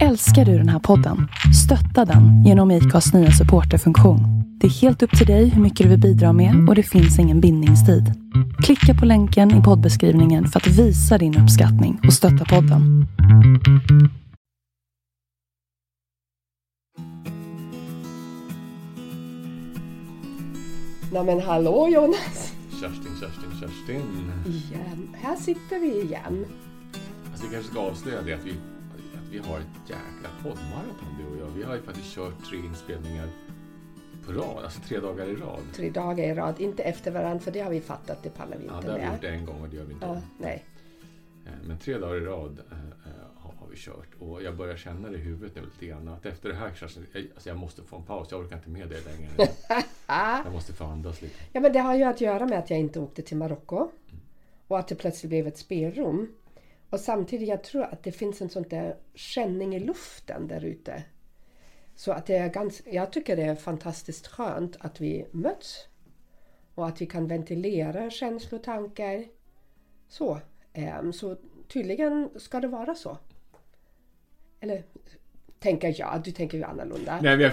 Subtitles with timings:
[0.00, 1.28] Älskar du den här podden?
[1.64, 4.20] Stötta den genom IKAs nya supporterfunktion.
[4.60, 7.18] Det är helt upp till dig hur mycket du vill bidra med och det finns
[7.18, 8.12] ingen bindningstid.
[8.62, 13.06] Klicka på länken i poddbeskrivningen för att visa din uppskattning och stötta podden.
[21.12, 22.52] Nej men hallå Jonas!
[22.80, 24.30] Kerstin, Kerstin, Kerstin.
[24.46, 25.08] Igen.
[25.22, 26.44] Här sitter vi igen.
[27.30, 28.52] Alltså vi kanske ska avslöja det att vi,
[29.32, 31.50] vi har ett jäkla poddmaraton du och jag.
[31.56, 33.28] Vi har ju faktiskt kört tre inspelningar
[34.26, 35.60] på rad, alltså tre dagar i rad.
[35.74, 38.66] Tre dagar i rad, inte efter varandra för det har vi fattat, det pallar vi
[38.66, 39.14] Ja, inte det har vi med.
[39.14, 40.64] gjort en gång och det gör vi inte Ja, nej.
[41.46, 45.08] Eh, Men tre dagar i rad eh, eh, har vi kört och jag börjar känna
[45.08, 47.96] det i huvudet nu lite grann att efter det här jag, alltså jag måste få
[47.96, 48.28] en paus.
[48.30, 49.52] Jag orkar inte med det längre.
[50.44, 51.34] Jag måste få andas lite.
[51.52, 53.90] Ja men det har ju att göra med att jag inte åkte till Marocko
[54.68, 56.28] och att det plötsligt blev ett spelrum.
[56.92, 61.02] Och samtidigt, jag tror att det finns en sån där känning i luften där ute.
[61.94, 65.88] Så att det är ganska, jag tycker det är fantastiskt skönt att vi möts
[66.74, 69.24] och att vi kan ventilera känslor och tankar.
[70.08, 70.40] Så,
[70.72, 71.36] ehm, så
[71.68, 73.18] tydligen ska det vara så.
[74.60, 74.82] Eller
[75.58, 77.18] tänker jag, du tänker ju annorlunda.
[77.22, 77.52] Nej, men jag,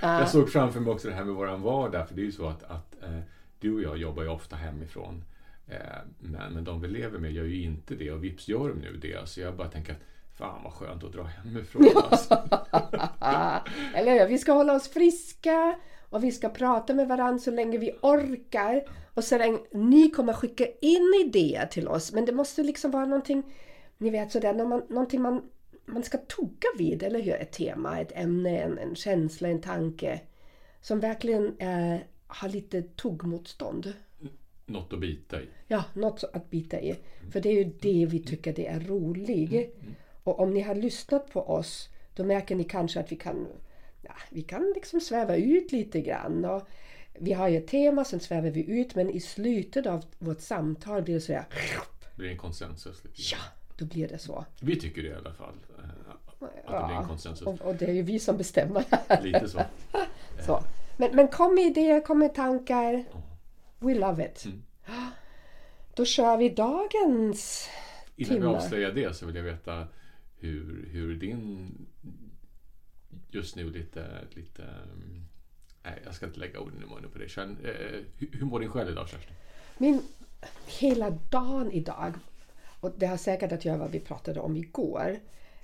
[0.20, 2.08] jag såg framför mig också det här med våran vardag.
[2.08, 3.20] För det är ju så att, att eh,
[3.60, 5.24] du och jag jobbar ju ofta hemifrån.
[5.66, 5.78] Eh,
[6.18, 8.96] men, men de vi lever med gör ju inte det och vips gör de nu
[8.96, 9.28] det.
[9.28, 10.02] Så jag bara tänker att
[10.34, 11.86] fan vad skönt att dra hemifrån.
[12.10, 12.34] Alltså.
[13.94, 14.26] Eller hur?
[14.26, 15.78] Vi ska hålla oss friska
[16.10, 18.82] och vi ska prata med varandra så länge vi orkar.
[19.14, 22.12] Och så länge ni kommer skicka in idéer till oss.
[22.12, 23.42] Men det måste liksom vara någonting,
[23.98, 25.42] ni vet sådär, när man, någonting man,
[25.86, 27.34] man ska tugga vid, eller hur?
[27.34, 30.20] Ett tema, ett ämne, en, en känsla, en tanke.
[30.80, 33.92] Som verkligen eh, har lite tuggmotstånd.
[34.66, 35.48] Något att bita i.
[35.66, 36.96] Ja, något att bita i.
[37.32, 39.76] För det är ju det vi tycker det är roligt.
[40.22, 43.46] Och om ni har lyssnat på oss då märker ni kanske att vi kan,
[44.02, 46.44] ja, vi kan liksom sväva ut lite grann.
[46.44, 46.62] Och
[47.18, 51.02] vi har ju ett tema, sen svävar vi ut men i slutet av vårt samtal
[51.02, 51.44] blir det sådär
[52.10, 53.04] Det blir en konsensus.
[53.04, 53.22] Lite.
[53.32, 53.38] Ja,
[53.78, 54.44] då blir det så.
[54.60, 55.54] Vi tycker det i alla fall.
[55.78, 55.84] eh,
[56.66, 57.46] Att det blir en konsensus.
[57.46, 58.84] och, och det är ju vi som bestämmer.
[59.22, 59.60] Lite så.
[60.46, 60.60] så.
[60.96, 63.04] Men, men kom med idéer, kom med tankar.
[63.78, 64.44] We love it.
[64.44, 64.62] Mm.
[65.94, 67.68] Då kör vi dagens
[68.16, 68.54] Innan vi timmar.
[68.54, 69.88] avslöjar det så vill jag veta
[70.38, 71.72] hur, hur din
[73.30, 75.24] just nu lite, lite mm,
[75.82, 77.28] nej jag ska inte lägga orden i munnen på dig.
[77.28, 79.34] Känn, eh, hur, hur mår din själ idag Kerstin?
[79.78, 80.02] Min
[80.66, 82.14] hela dagen idag,
[82.80, 85.18] och det har säkert att göra vad vi pratade om igår,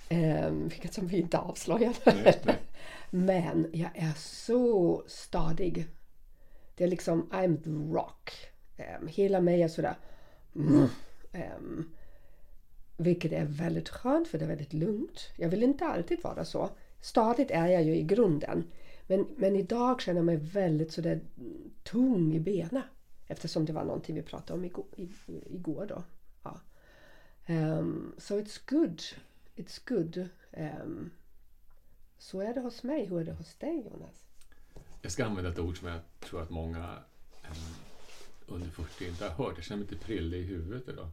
[0.09, 1.95] eh, vilket som vi inte avslöjade.
[2.05, 2.59] Nej, nej.
[3.09, 5.85] Men jag är så stadig.
[6.75, 8.31] Det är liksom, I'm the rock.
[8.77, 9.95] Um, hela mig är sådär,
[10.55, 10.87] mm,
[11.33, 11.89] Um,
[12.97, 15.29] vilket är väldigt skönt för det är väldigt lugnt.
[15.37, 16.69] Jag vill inte alltid vara så.
[17.01, 18.63] Stadigt är jag ju i grunden.
[19.07, 21.21] Men, men idag känner jag mig väldigt sådär
[21.83, 22.81] tung i benen.
[23.27, 24.85] Eftersom det var någonting vi pratade om igår.
[25.27, 26.03] igår då.
[26.43, 26.59] Ja.
[27.47, 29.01] Um, so it's good.
[29.55, 30.29] It's good.
[30.51, 31.11] Um,
[32.17, 33.05] så är det hos mig.
[33.05, 34.22] Hur är det hos dig Jonas?
[35.03, 36.99] Jag ska använda ett ord som jag tror att många
[37.43, 37.57] eh,
[38.47, 39.53] under 40 inte har hört.
[39.55, 41.09] Jag känner mig lite prillig i huvudet idag.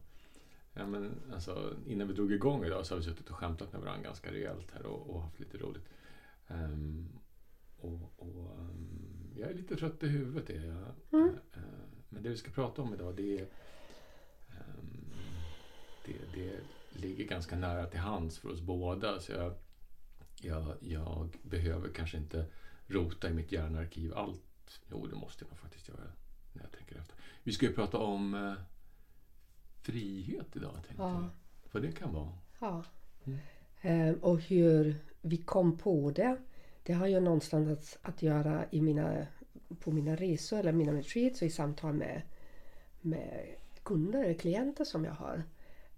[0.73, 3.83] Ja, men, alltså, innan vi drog igång idag så har vi suttit och skämtat med
[3.83, 5.85] varandra ganska rejält här och, och haft lite roligt.
[6.49, 7.09] Ehm,
[7.81, 10.51] och, och, ehm, jag är lite trött i huvudet.
[10.51, 11.21] Är jag.
[11.23, 11.63] Eh,
[12.09, 13.47] men det vi ska prata om idag det är
[14.51, 15.15] ehm,
[16.05, 16.61] det, det
[17.01, 19.21] ligger ganska nära till hands för oss båda.
[19.21, 19.55] Så jag,
[20.41, 22.47] jag, jag behöver kanske inte
[22.91, 24.81] rota i mitt hjärnarkiv allt.
[24.91, 26.01] Jo, det måste jag nog faktiskt göra
[26.53, 27.17] när jag tänker efter.
[27.43, 28.53] Vi ska ju prata om eh,
[29.83, 31.13] frihet idag, tänkte Ja.
[31.13, 31.29] jag.
[31.73, 32.33] Vad det kan vara.
[32.61, 32.85] Ja.
[33.81, 36.37] Ehm, och hur vi kom på det.
[36.83, 39.27] Det har ju någonstans att, att göra i mina,
[39.81, 42.23] på mina resor eller mina retreats och i samtal med,
[43.01, 43.47] med
[43.83, 45.43] kunder eller klienter som jag har.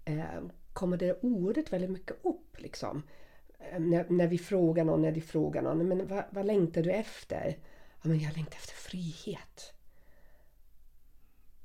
[0.05, 3.03] Ehm, kommer det ordet väldigt mycket upp liksom.
[3.71, 6.91] Ehm, när, när vi frågar någon, när de frågar någon, men vad, vad längtar du
[6.91, 7.57] efter?
[8.01, 9.73] Ja, men jag längtar efter frihet.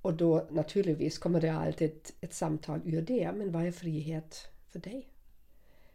[0.03, 3.33] Och då naturligtvis kommer det alltid ett, ett samtal ur det.
[3.35, 5.09] Men vad är frihet för dig?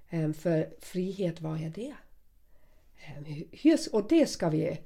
[0.10, 1.94] Ehm, för frihet, vad är det?
[3.06, 4.80] Ehm, hur, och det ska vi...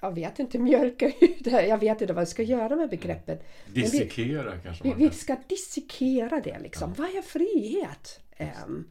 [0.00, 1.46] Jag vet inte, mjölka ut.
[1.46, 3.44] Jag vet inte vad jag ska göra med begreppet.
[3.66, 5.14] Vi, Dissekera kanske vi, man vi kan.
[5.14, 6.94] ska dissekera det liksom.
[6.94, 8.20] Vad är frihet?
[8.36, 8.90] Ehm,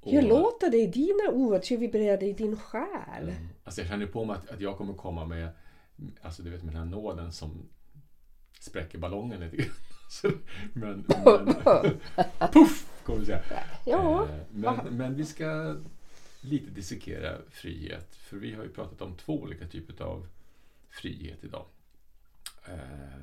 [0.00, 1.60] Och- låter i dina ord?
[1.70, 3.28] Hur vibrerar i din själ?
[3.28, 3.48] Mm.
[3.64, 5.48] Alltså jag känner på mig att, att jag kommer komma med,
[6.22, 7.68] alltså du vet med den här nålen som
[8.60, 9.70] spräcker ballongen lite grann.
[10.10, 10.30] Så,
[10.72, 11.54] men, men
[12.52, 13.42] puff, kommer vi säga.
[13.86, 15.76] Ja, Eh, Men, men vi ska
[16.40, 18.14] lite dissekera frihet.
[18.16, 20.26] För vi har ju pratat om två olika typer av
[20.88, 21.66] frihet idag.
[22.68, 23.22] Eh,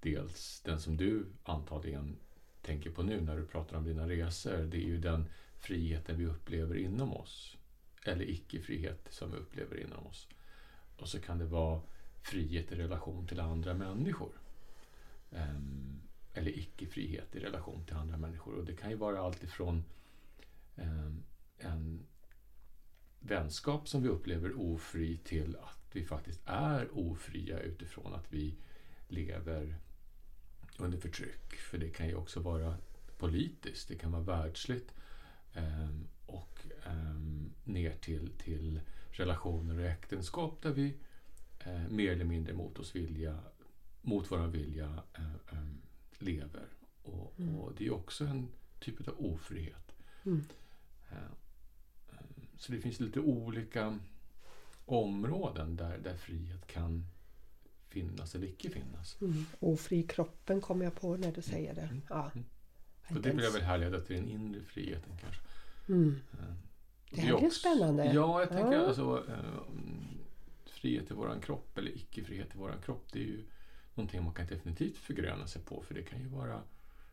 [0.00, 2.16] dels den som du antagligen
[2.62, 4.56] tänker på nu när du pratar om dina resor.
[4.58, 5.28] Det är ju den
[5.62, 7.56] friheten vi upplever inom oss.
[8.04, 10.28] Eller icke-frihet som vi upplever inom oss.
[10.96, 11.80] Och så kan det vara
[12.22, 14.32] frihet i relation till andra människor.
[15.30, 16.00] Ehm,
[16.34, 18.54] eller icke-frihet i relation till andra människor.
[18.54, 19.84] Och det kan ju vara allt ifrån
[20.76, 21.22] ehm,
[21.58, 22.06] en
[23.20, 28.54] vänskap som vi upplever ofri till att vi faktiskt är ofria utifrån att vi
[29.08, 29.76] lever
[30.78, 31.54] under förtryck.
[31.54, 32.76] För det kan ju också vara
[33.18, 34.94] politiskt, det kan vara världsligt
[36.26, 40.94] och ehm, ner till, till relationer och äktenskap där vi
[41.58, 43.38] eh, mer eller mindre mot oss vilja,
[44.00, 45.80] mot vår vilja eh, ehm,
[46.18, 46.66] lever.
[47.02, 47.56] Och, Mm.
[47.56, 48.48] och det är också en
[48.80, 49.92] typ av ofrihet.
[50.24, 50.44] Mm.
[52.56, 53.98] Så det finns lite olika
[54.86, 57.06] områden där, där frihet kan
[57.88, 59.16] finnas eller icke finnas.
[59.20, 59.44] Mm.
[59.60, 61.80] Ofri kroppen kommer jag på när du säger det.
[61.82, 62.02] Mm.
[62.08, 62.30] Ja.
[63.08, 65.40] Och det vill jag väl härleda till den inre friheten kanske.
[65.88, 66.20] Mm.
[66.32, 66.54] Eh,
[67.10, 68.04] Det här blir spännande.
[68.04, 68.86] Ja, jag tänker Ja.
[68.86, 69.62] alltså eh,
[70.66, 73.06] frihet i våran kropp eller icke-frihet i våran kropp.
[73.12, 73.42] Det är ju
[73.94, 75.82] någonting man kan definitivt förgröna sig på.
[75.82, 76.60] För det kan ju vara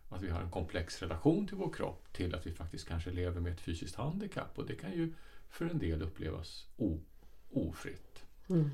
[0.09, 3.41] att vi har en komplex relation till vår kropp till att vi faktiskt kanske lever
[3.41, 4.57] med ett fysiskt handikapp.
[4.57, 5.13] Och det kan ju
[5.49, 6.65] för en del upplevas
[7.51, 8.23] ofritt.
[8.49, 8.69] Mm.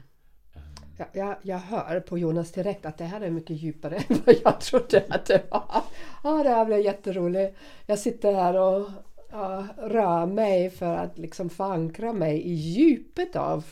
[0.98, 4.36] Jag, jag, jag hör på Jonas direkt att det här är mycket djupare än vad
[4.44, 5.84] jag trodde att det var.
[6.24, 7.58] Ja, det här blev jätteroligt.
[7.86, 8.90] Jag sitter här och
[9.32, 13.66] ja, rör mig för att liksom förankra mig i djupet av,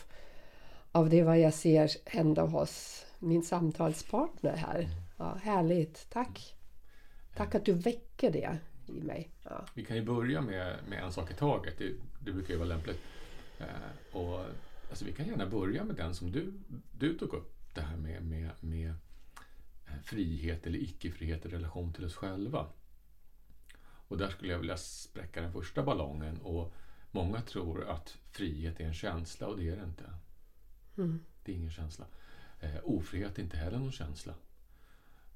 [0.92, 4.88] av det vad jag ser hända hos min samtalspartner här.
[5.16, 6.54] Ja, härligt, tack.
[7.36, 9.30] Tack att du väcker det i mig.
[9.42, 9.64] Ja.
[9.74, 11.78] Vi kan ju börja med, med en sak i taget.
[11.78, 13.00] Det, det brukar ju vara lämpligt.
[13.58, 14.40] Eh, och,
[14.94, 16.52] alltså, vi kan gärna börja med den som du,
[16.92, 17.74] du tog upp.
[17.74, 18.94] Det här med, med, med
[19.86, 22.66] eh, frihet eller icke-frihet i relation till oss själva.
[23.82, 26.38] Och där skulle jag vilja spräcka den första ballongen.
[26.40, 26.74] Och
[27.10, 30.14] många tror att frihet är en känsla och det är det inte.
[30.96, 31.20] Mm.
[31.44, 32.06] Det är ingen känsla.
[32.60, 34.34] Eh, ofrihet är inte heller någon känsla.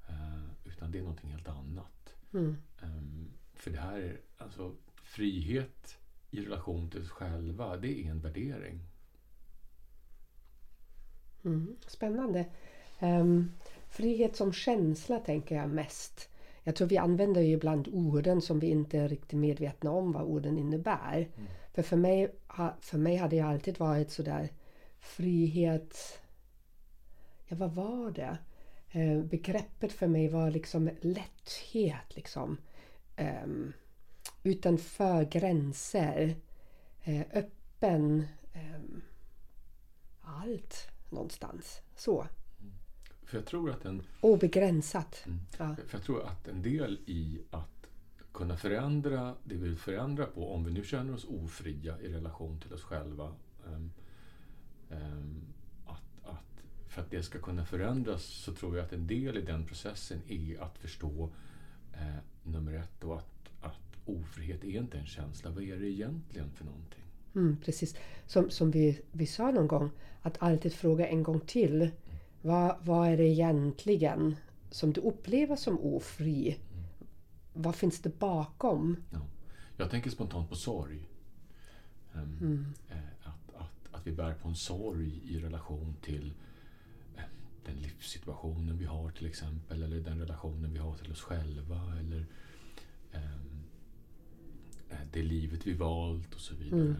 [0.09, 2.15] Eh, utan det är någonting helt annat.
[2.33, 2.57] Mm.
[2.81, 5.97] Ehm, för det här är alltså frihet
[6.31, 8.89] i relation till oss själva, det är en värdering.
[11.45, 12.45] Mm, spännande.
[12.99, 13.51] Ehm,
[13.89, 16.29] frihet som känsla tänker jag mest.
[16.63, 20.23] Jag tror vi använder ju ibland orden som vi inte är riktigt medvetna om vad
[20.23, 21.27] orden innebär.
[21.73, 22.35] För för mig,
[22.81, 24.49] för mig hade det alltid varit sådär
[24.99, 26.21] frihet...
[27.47, 28.37] Ja, vad var det?
[28.91, 32.15] Eh, begreppet för mig var liksom lätthet.
[32.15, 32.57] Liksom.
[33.15, 33.73] Ehm,
[34.43, 36.35] utanför gränser.
[37.03, 38.27] Eh, öppen.
[38.53, 39.01] ehm,
[40.21, 41.81] allt någonstans.
[41.95, 42.27] Så.
[43.23, 45.23] För jag tror att en, Obegränsat.
[45.25, 45.39] Mm.
[45.57, 45.75] Ja.
[45.87, 47.79] för jag tror att en del i att
[48.31, 52.59] kunna förändra det vi vill förändra på, om vi nu känner oss ofria i relation
[52.59, 53.35] till oss själva,
[53.67, 53.91] ehm,
[54.89, 55.41] ehm,
[55.85, 59.41] att, att för att det ska kunna förändras så tror jag att en del i
[59.41, 61.29] den processen är att förstå
[61.93, 65.51] eh, nummer ett och att, att ofrihet är inte en känsla.
[65.51, 67.08] Vad är det egentligen för någonting?
[67.35, 67.95] Mm, precis.
[68.25, 69.89] Som, som vi, vi sa någon gång,
[70.21, 71.89] att alltid fråga en gång till.
[72.41, 74.35] Vad, vad är det egentligen
[74.71, 76.57] som du upplever som ofri?
[77.53, 78.95] Vad finns det bakom?
[79.11, 79.19] Ja.
[79.77, 80.99] Jag tänker spontant på sorg.
[82.13, 82.65] Ehm, Mm.
[82.89, 82.97] eh,
[83.29, 86.33] att, att, att vi bär på en sorg i relation till
[87.17, 87.23] eh,
[87.65, 89.83] den livssituationen vi har till exempel.
[89.83, 91.93] Eller den relationen vi har till oss själva.
[91.99, 92.25] Eller
[93.11, 93.21] eh,
[95.13, 96.81] det livet vi valt och så vidare.
[96.81, 96.95] Mm.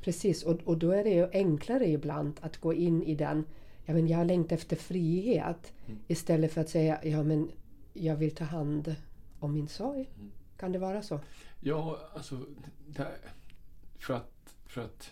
[0.00, 3.44] Precis, och, och då är det ju enklare ibland att gå in i den,
[3.84, 5.72] ja men jag längtar efter frihet.
[5.86, 5.98] Mm.
[6.08, 7.50] Istället för att säga, ja men
[7.92, 8.96] jag vill ta hand
[9.38, 10.10] om min sorg.
[10.16, 10.30] Mm.
[10.56, 11.20] Kan det vara så?
[11.60, 12.46] Ja, alltså...
[12.86, 13.06] Det,
[13.98, 15.10] för, att, för att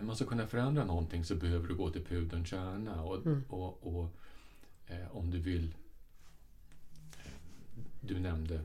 [0.00, 3.02] man ska kunna förändra någonting så behöver du gå till pudelns kärna.
[3.02, 3.44] Och, Mm.
[3.48, 4.08] och, och
[4.86, 5.74] eh, om du vill...
[7.18, 7.32] eh,
[8.00, 8.60] Du nämnde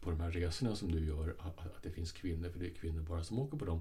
[0.00, 2.74] på de här resorna som du gör att, att det finns kvinnor, för det är
[2.74, 3.80] kvinnor bara som åker på dem,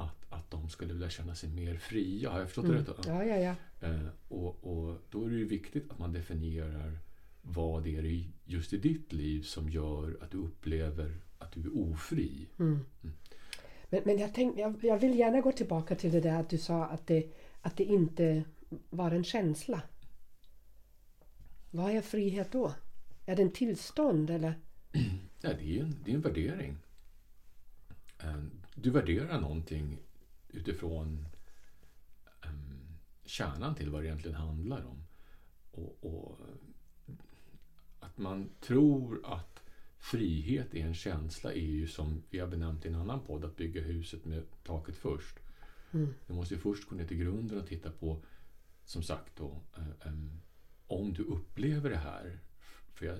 [0.00, 2.30] att, att de skulle vilja känna sig mer fria.
[2.30, 2.84] Har jag förstått det Mm.
[2.84, 3.06] rätt?
[3.06, 3.54] Ja, ja, ja.
[3.88, 6.98] Eh, och, och då är det ju viktigt att man definierar
[7.42, 11.78] vad det är just i ditt liv som gör att du upplever att du är
[11.78, 12.46] ofri.
[12.58, 12.80] Mm.
[13.88, 16.58] Men, men jag, tänk, jag, jag vill gärna gå tillbaka till det där att du
[16.58, 18.44] sa att det, att det inte
[18.90, 19.82] var en känsla.
[21.70, 22.74] Vad är frihet då?
[23.26, 24.54] Är det en tillstånd eller?
[25.42, 26.76] Ja, det är en, det är en värdering.
[28.82, 29.98] Du värderar någonting
[30.48, 31.26] utifrån
[32.46, 35.04] um, kärnan till vad det egentligen handlar om.
[35.70, 36.38] Och, och
[38.00, 39.62] att man tror att
[39.98, 43.56] frihet är en känsla är ju som vi har benämnt i en annan podd, att
[43.56, 45.38] bygga huset med taket först.
[45.90, 46.14] Mm.
[46.26, 48.22] Du måste först gå ner till grunden och titta på,
[48.84, 49.62] som sagt då,
[50.04, 50.40] em,
[50.86, 52.38] om du upplever det här.
[52.94, 53.18] För jag,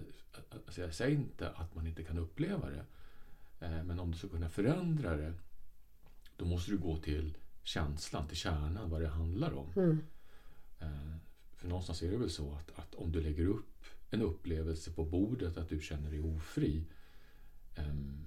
[0.67, 2.85] alltså jag säger inte att man inte kan uppleva det.
[3.67, 5.35] eh, Men om du ska kunna förändra det,
[6.41, 9.73] då måste du gå till känslan, till kärnan, vad det handlar om.
[9.77, 9.99] Mm.
[10.81, 11.17] Eh,
[11.57, 15.05] För någonstans är det väl så att, att om du lägger upp en upplevelse på
[15.05, 16.85] bordet att du känner dig ofri,
[17.77, 18.27] em,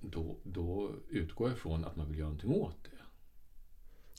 [0.00, 2.90] då, då utgår jag från att man vill göra någonting åt det.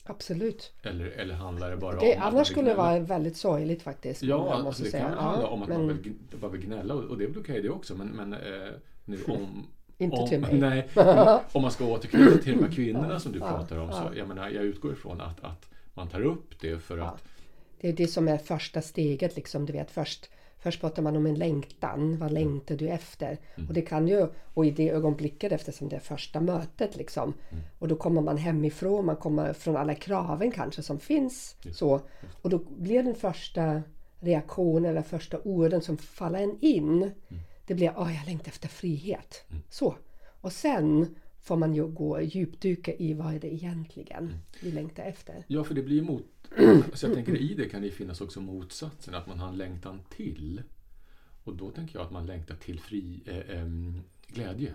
[0.04, 0.72] Absolut.
[0.82, 4.22] Eller, eller handlar det bara Det, om annars skulle det vara väldigt sorgligt faktiskt.
[4.22, 5.08] Ja, måste det säga.
[5.08, 6.14] kan handla Ja, om att men man vill,
[6.52, 7.96] vill gnälla och och det är väl okej det också.
[7.96, 8.72] Men, men eh,
[9.04, 9.66] nu om...
[9.98, 10.58] Inte om, till mig.
[10.58, 13.92] Nej, om, om man ska återknyta till de här kvinnorna som du pratar om.
[13.92, 14.10] Så ja.
[14.16, 17.24] jag, menar, jag utgår ifrån att, att man tar upp det för att...
[17.80, 19.36] Det är det som är första steget.
[19.36, 22.18] Liksom, du vet, först, först pratar man om en längtan.
[22.18, 23.38] Vad längtar du efter?
[23.54, 23.68] Mm.
[23.68, 27.34] Och det kan ju, och i det ögonblicket eftersom det är första mötet liksom.
[27.50, 27.64] Mm.
[27.78, 31.56] Och då kommer man hemifrån, man kommer från alla kraven kanske som finns.
[31.62, 32.00] Just, så.
[32.42, 33.82] Och då blir den första
[34.20, 37.02] reaktionen eller första orden som faller en in.
[37.02, 37.42] Mm.
[37.68, 39.44] Det blir, åh jag längtar efter frihet.
[39.68, 39.96] Så.
[40.40, 44.38] Och sen får man ju gå djupdyka i vad är det egentligen Mm.
[44.60, 45.44] vi längtar efter.
[45.46, 46.24] Ja, för det blir mot...
[46.94, 50.00] Så jag tänker i det kan det finnas också motsatsen, att man har en längtan
[50.16, 50.62] till.
[51.44, 54.74] Och då tänker jag att man längtar till fri eh, em, glädje.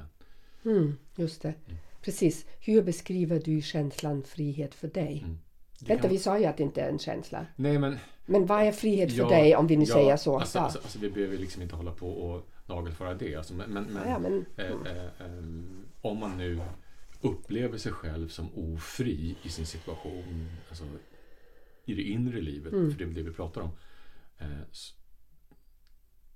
[0.66, 1.54] Mm, just det.
[2.02, 2.46] Precis.
[2.60, 5.20] Hur beskriver du känslan frihet för dig?
[5.24, 5.40] Mm.
[5.80, 7.46] Vänta, vi sa ju att det inte är en känsla.
[7.56, 7.98] Nej, men...
[8.26, 10.40] Men vad är frihet för Ja, dig om vi nu ja, säger så?
[10.40, 13.36] Alltså, alltså, alltså, vi behöver liksom inte hålla på och nagelfara det.
[13.36, 16.62] Alltså, men, men, men, ja, men, eh, eh, ehm, om man nu
[17.22, 20.84] upplever sig själv som ofri i sin situation, alltså
[21.86, 22.92] i det inre livet, Mm.
[22.92, 23.72] för det är det vi pratar om,
[24.38, 24.96] eh, så,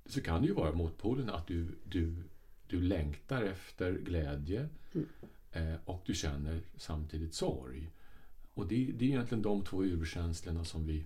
[0.05, 2.15] så kan det ju vara motpolen att du, du,
[2.67, 5.07] du längtar efter glädje Mm.
[5.51, 7.91] eh, och du känner samtidigt sorg.
[8.53, 11.05] Och det, det är egentligen de två urkänslorna som vi,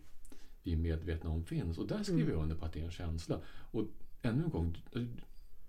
[0.63, 1.77] vi är medvetna om finns.
[1.77, 2.33] Och där skriver Mm.
[2.33, 3.39] jag under på att det är en känsla.
[3.71, 3.83] Och
[4.21, 4.77] ännu en gång,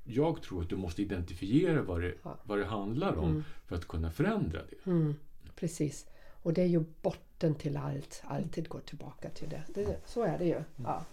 [0.05, 2.39] jag tror att du måste identifiera vad det, Ja.
[2.45, 3.45] vad det handlar om Mm.
[3.67, 4.91] för att kunna förändra det.
[4.91, 5.15] mm,
[5.57, 6.07] precis.
[6.43, 8.23] Och det är ju botten till allt.
[8.25, 9.63] Alltid gå tillbaka till det.
[9.75, 10.63] det så är det ju.
[10.85, 11.05] Ja.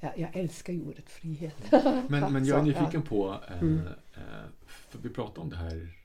[0.00, 1.56] Jag, jag älskar ju ordet frihet.
[2.08, 3.78] Men, men jag är nyfiken på, eh, Mm.
[4.14, 4.22] eh,
[4.66, 5.98] för vi pratade om det här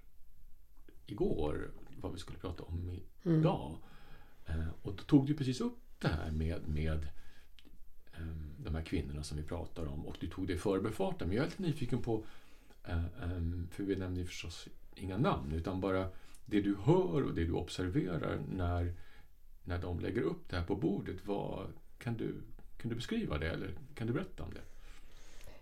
[1.06, 3.39] igår, vad vi skulle prata om Mm.
[3.39, 3.75] idag.
[4.46, 7.08] Eh, och då tog du precis upp det här med, med
[8.57, 11.27] de här kvinnorna som vi pratar om och du tog det i förbifarten.
[11.27, 12.24] Men jag är lite nyfiken på,
[12.88, 16.09] eh, eh, för vi nämnde ju förstås inga namn, utan bara
[16.45, 18.93] det du hör och det du observerar när,
[19.63, 21.17] när de lägger upp det här på bordet.
[21.25, 21.67] Vad,
[22.00, 22.36] kan, du,
[22.77, 24.62] kan du beskriva det eller kan du berätta om det?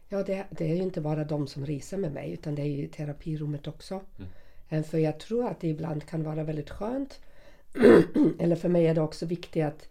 [0.09, 2.65] Ja, det, det är ju inte bara de som reser med mig utan det är
[2.65, 4.01] ju terapirummet också.
[4.17, 4.29] Mm.
[4.69, 7.19] Eh, För jag tror att det ibland kan vara väldigt skönt.
[8.39, 9.87] Eller för mig är det också viktigt att,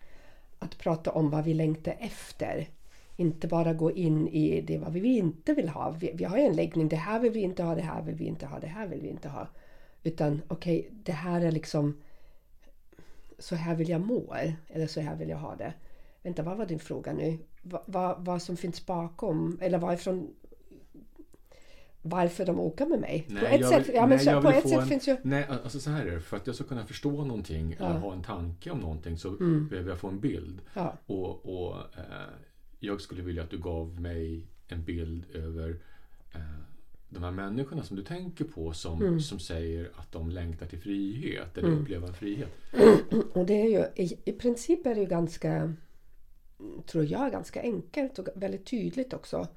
[0.65, 2.69] att prata om vad vi längtar efter.
[3.17, 5.91] Inte bara gå in i det vad vi inte vill ha.
[5.91, 8.15] Vi, vi har ju en läggning, det här vill vi inte ha, det här vill
[8.15, 9.49] vi inte ha, det här vill vi inte ha.
[10.03, 12.03] Utan okej, det här är liksom
[13.39, 14.35] så här vill jag må
[14.69, 15.73] eller så här vill jag ha det.
[16.23, 17.39] Vänta, vad var din fråga nu?
[17.63, 20.35] Va, va, vad som finns bakom eller varifrån
[22.07, 23.27] varför de åker med mig.
[23.41, 25.17] på ett jag sätt, vill- ja, men nej, så, på ett sätt en- finns ju...
[25.23, 26.21] Nej, alltså så här är det.
[26.21, 27.87] För att jag ska kunna förstå någonting Ja.
[27.91, 29.69] eller ha en tanke om någonting så Mm.
[29.69, 30.61] behöver jag få en bild.
[30.75, 32.05] Ja, Och, och eh,
[32.81, 35.71] jag skulle vilja att du gav mig en bild över
[36.35, 36.41] eh,
[37.09, 39.21] de här människorna som du tänker på som, Mm.
[39.21, 41.81] som säger att de längtar till frihet eller Mm.
[41.83, 42.49] upplever frihet.
[43.35, 45.73] och det är ju i, i princip är det ju ganska,
[46.87, 49.49] tror jag, ganska enkelt och väldigt tydligt också.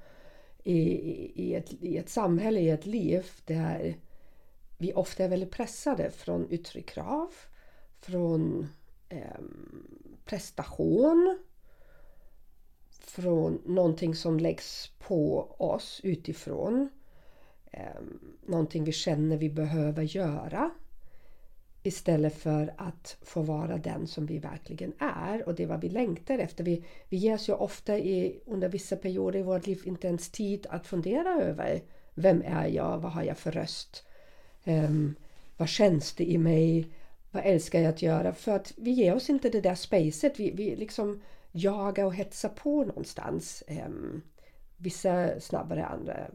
[0.68, 3.98] I, i, ett, I ett samhälle, i ett liv där
[4.78, 7.34] vi ofta är väldigt pressade från yttre krav,
[8.00, 8.68] från
[9.10, 9.42] eh,
[10.26, 11.40] prestation,
[12.90, 16.90] från någonting som läggs på oss utifrån.
[17.72, 18.02] Eh,
[18.46, 20.72] någonting vi känner vi behöver göra.
[21.84, 25.90] Istället för att få vara den som vi verkligen är och det är vad vi
[25.90, 26.64] längtar efter.
[26.64, 30.30] Vi, vi ger oss ju ofta i, under vissa perioder i vårt liv inte ens
[30.30, 31.82] tid att fundera över
[32.14, 34.04] vem är jag, vad har jag för röst,
[34.66, 35.16] um,
[35.58, 36.88] vad känns det i mig,
[37.32, 38.34] vad älskar jag att göra?
[38.34, 40.40] För att vi ger oss inte det där spacet.
[40.40, 43.64] Vi, vi liksom jagar och hetsar på någonstans.
[43.68, 44.22] Um,
[44.78, 46.28] Vissa snabbare, andra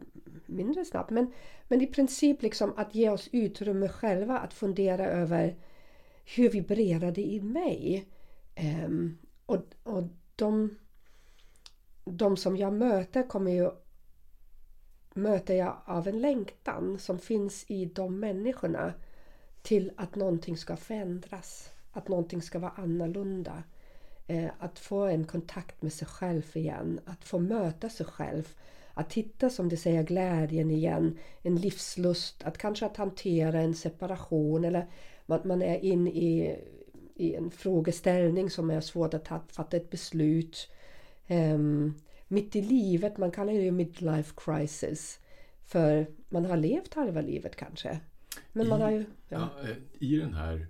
[0.45, 1.09] mindre snabbt.
[1.09, 1.31] Men,
[1.67, 5.55] men i princip liksom att ge oss utrymme själva att fundera över
[6.35, 8.07] hur vibrerar det i mig?
[8.85, 10.03] Um, och, och
[10.35, 10.77] de,
[12.05, 13.71] de som jag möter kommer ju
[15.13, 18.93] möter jag av en längtan som finns i de människorna
[19.61, 23.63] till att någonting ska förändras, att någonting ska vara annorlunda.
[24.33, 28.55] Eh, att få en kontakt med sig själv igen, att få möta sig själv.
[28.93, 34.65] Att hitta, som du säger, glädjen igen, en livslust, att kanske att hantera en separation
[34.65, 34.87] eller
[35.25, 36.59] man, man är in i,
[37.15, 40.69] i en frågeställning som är svårt att ta, fatta ett beslut.
[41.27, 41.95] Um,
[42.27, 45.19] mitt i livet, man kallar det ju midlife crisis.
[45.65, 47.99] För man har levt halva livet kanske.
[48.51, 49.05] Men I, man har ju...
[49.29, 49.49] Ja.
[49.63, 49.69] ja.
[49.69, 50.67] Eh, I, den här,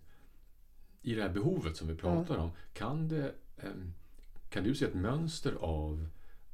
[1.02, 2.42] I det här behovet som vi pratar ja.
[2.42, 3.32] om, kan, det,
[3.64, 3.94] Ehm,
[4.50, 6.08] kan du se ett mönster av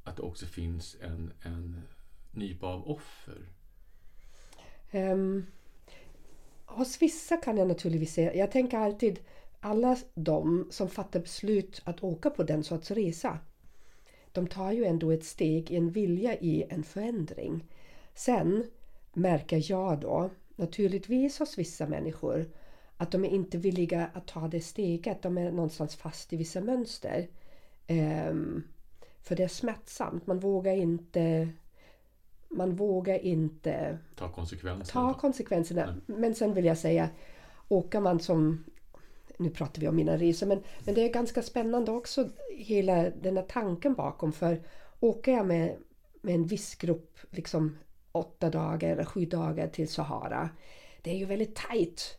[0.03, 1.81] att det också finns en, en
[2.31, 3.49] nypa av offer?
[4.91, 5.45] Ehm, um,
[6.65, 9.19] hos vissa kan jag naturligtvis se, jag tänker alltid
[9.59, 13.39] alla de som fattar beslut att åka på den sorts resa
[14.31, 17.65] de tar ju ändå ett steg, i en vilja i en förändring.
[18.13, 18.65] Sen
[19.13, 22.45] märker jag då naturligtvis hos vissa människor
[23.01, 25.21] att de är inte villiga att ta det steget.
[25.21, 27.27] De är någonstans fast i vissa mönster.
[27.87, 28.63] Um,
[29.21, 30.27] för det är smärtsamt.
[30.27, 31.49] Man vågar inte
[32.49, 35.13] man vågar inte ta konsekvenserna.
[35.13, 35.95] Ta konsekvenserna.
[36.05, 37.09] Men sen vill jag säga,
[37.67, 38.63] åker man som
[39.37, 43.37] nu pratar vi om mina resor, men, men det är ganska spännande också hela den
[43.37, 44.33] här tanken bakom.
[44.33, 44.61] För
[44.99, 45.77] åker jag med,
[46.21, 47.77] med en viss grupp, liksom
[48.11, 50.49] åtta dagar eller sju dagar till Sahara,
[51.01, 52.18] det är ju väldigt tajt.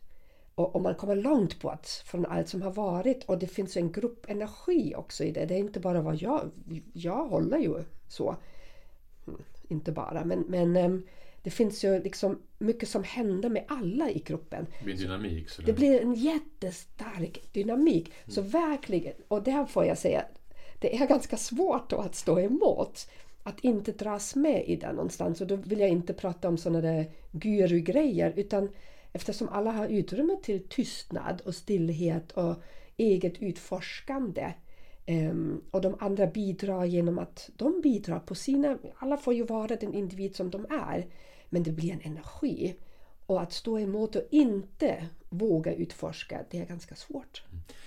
[0.55, 3.91] Och, och man kommer långt bort från allt som har varit och det finns en
[3.91, 5.45] gruppenergi också i det.
[5.45, 6.51] Det är inte bara vad jag...
[6.93, 8.35] Jag håller ju så.
[9.27, 11.03] Mm, inte bara, men, men ehm,
[11.43, 14.67] det finns ju liksom mycket som händer med alla i gruppen.
[14.79, 15.49] Det blir dynamik.
[15.49, 18.07] Så det blir en jättestark dynamik.
[18.07, 18.31] Mm.
[18.31, 20.25] Så verkligen, och där får jag säga,
[20.79, 23.07] det är ganska svårt då att stå emot.
[23.43, 25.41] Att inte dras med i det någonstans.
[25.41, 28.69] Och då vill jag inte prata om sådana där guru-grejer utan
[29.13, 32.55] eftersom alla har utrymme till tystnad och stillhet och
[32.97, 34.53] eget utforskande
[35.07, 38.77] Um, och de andra bidrar genom att de bidrar på sina...
[38.95, 41.07] Alla får ju vara den individ som de är.
[41.49, 42.75] Men det blir en energi.
[43.25, 47.43] Och att stå emot och inte våga utforska, det är ganska svårt.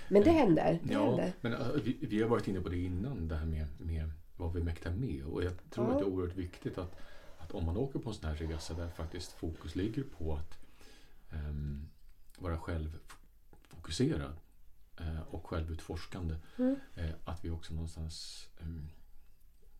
[0.08, 0.78] Men det händer.
[0.82, 1.32] Det ja, händer.
[1.40, 4.52] Men, uh, vi, vi, har varit inne på det innan, det här med, med vad
[4.52, 5.24] vi mäktar med.
[5.24, 5.92] Och jag tror ja.
[5.92, 7.00] att det är oerhört viktigt att,
[7.38, 10.63] att om man åker på en sån här resa där faktiskt fokus ligger på att
[12.38, 14.37] vara självfokuserad
[15.01, 16.35] uh, och självutforskande.
[16.59, 16.77] Mm.
[16.99, 18.90] Uh, att vi också någonstans um,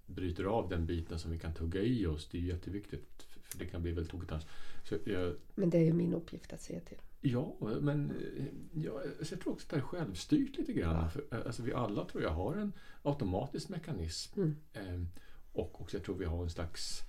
[0.07, 2.29] bryter av den biten som vi kan tugga i oss.
[2.29, 4.47] Det är jätteviktigt för det kan bli väldigt tokigt annars.
[5.05, 6.99] Jag, men det är ju min uppgift att se till.
[7.21, 8.12] Ja, men
[8.73, 10.97] ja, jag tror också att det är självstyrt lite grann.
[10.97, 11.09] Ja.
[11.09, 14.40] För, alltså, vi alla tror jag har en automatisk mekanism.
[14.40, 14.57] Mm.
[14.73, 15.07] Eh,
[15.53, 17.01] och också jag tror vi har en slags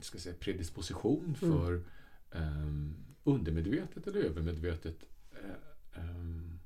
[0.00, 1.34] ska säga, predisposition mm.
[1.34, 1.84] för mm.
[2.30, 4.96] eh, undermedvetet eller övermedvetet
[5.32, 6.58] eh, ehm,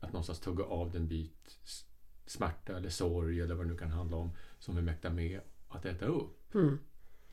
[0.00, 1.58] att någonstans tugga av den bit
[2.26, 5.84] smärta eller sorg eller vad det nu kan handla om som vi mäktar med att
[5.84, 6.54] äta upp.
[6.54, 6.78] Mm.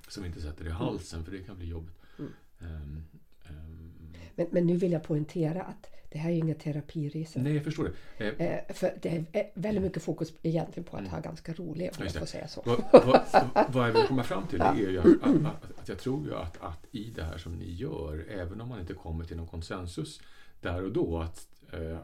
[0.08, 1.96] Som vi inte sätter i halsen för det kan bli jobbigt.
[2.20, 2.32] Mm.
[2.60, 3.04] Um,
[3.50, 7.42] um, men, men nu vill jag poängtera att det här är ju inga terapiresor.
[7.42, 8.26] Nej, jag förstår det.
[8.26, 11.12] Eh, eh, för det är väldigt mycket fokus egentligen på att mm.
[11.12, 12.62] ha ganska roligt, om jag får säga så.
[12.66, 13.22] Vad, vad,
[13.70, 16.62] vad jag vill komma fram till är ju att, att, att, jag tror ju att,
[16.62, 20.22] att i det här som ni gör, även om man inte kommer till någon konsensus
[20.62, 21.98] där och då, att, äh,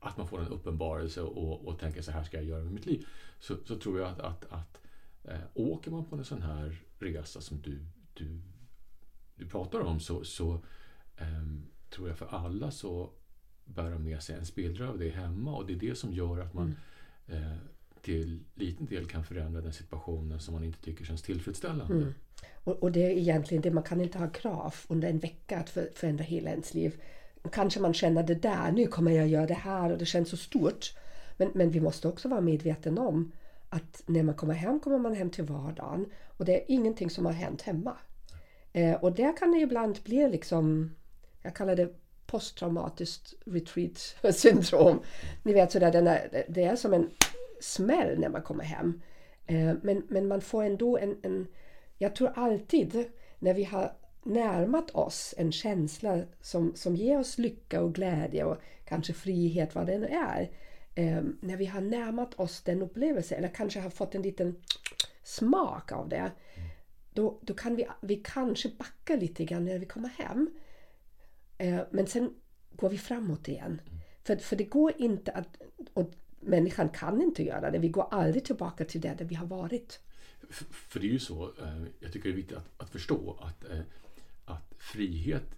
[0.00, 2.86] att man får en uppenbarelse och, och tänker så här ska jag göra med mitt
[2.86, 3.06] liv.
[3.38, 4.78] Så, så tror jag att, att, att
[5.54, 8.40] åker man på en sån här resa som du, du,
[9.34, 10.60] du pratar om så, så
[11.16, 13.10] ähm, tror jag för alla så
[13.64, 16.40] bär de med sig en spillra av det hemma och det är det som gör
[16.40, 16.76] att man
[17.28, 17.42] mm.
[17.42, 17.56] eh,
[18.02, 21.94] till liten del kan förändra den situationen som man inte tycker känns tillfredsställande.
[21.94, 22.14] Mm.
[22.64, 25.70] Och, och, det är egentligen det, man kan inte ha krav under en vecka att
[25.70, 27.00] för, förändra hela ens liv.
[27.52, 30.36] Kanske man känner det där, nu kommer jag göra det här och det känns så
[30.36, 30.94] stort.
[31.36, 33.32] Men, men vi måste också vara medvetna om
[33.68, 37.26] att när man kommer hem kommer man hem till vardagen och det är ingenting som
[37.26, 37.96] har hänt hemma.
[38.72, 40.94] Eh, och där kan det ibland bli liksom,
[41.42, 41.94] jag kallar det
[42.26, 45.00] posttraumatiskt retreat syndrom.
[45.42, 47.10] Ni vet sådär, den är, det är som en
[47.60, 49.02] smäll när man kommer hem.
[49.46, 51.46] Eh, men, men man får ändå en, en...
[51.98, 53.04] Jag tror alltid
[53.38, 58.56] när vi har närmat oss en känsla som, som ger oss lycka och glädje och
[58.84, 60.50] kanske frihet, vad det nu är.
[60.94, 64.56] Eh, när vi har närmat oss den upplevelsen eller kanske har fått en liten
[65.22, 66.30] smak av det.
[67.12, 70.50] Då, då kan vi, vi kanske backa lite grann när vi kommer hem.
[71.62, 72.34] Eh, men sen
[72.76, 73.80] går vi framåt igen.
[74.22, 75.56] För, för det går inte att...
[75.92, 77.78] Och människan kan inte göra det.
[77.78, 80.00] Vi går aldrig tillbaka till det där vi har varit.
[80.70, 83.70] För det är ju så, eh, jag tycker det är viktigt att, att förstå att,
[83.70, 83.80] eh,
[84.44, 85.54] att frihet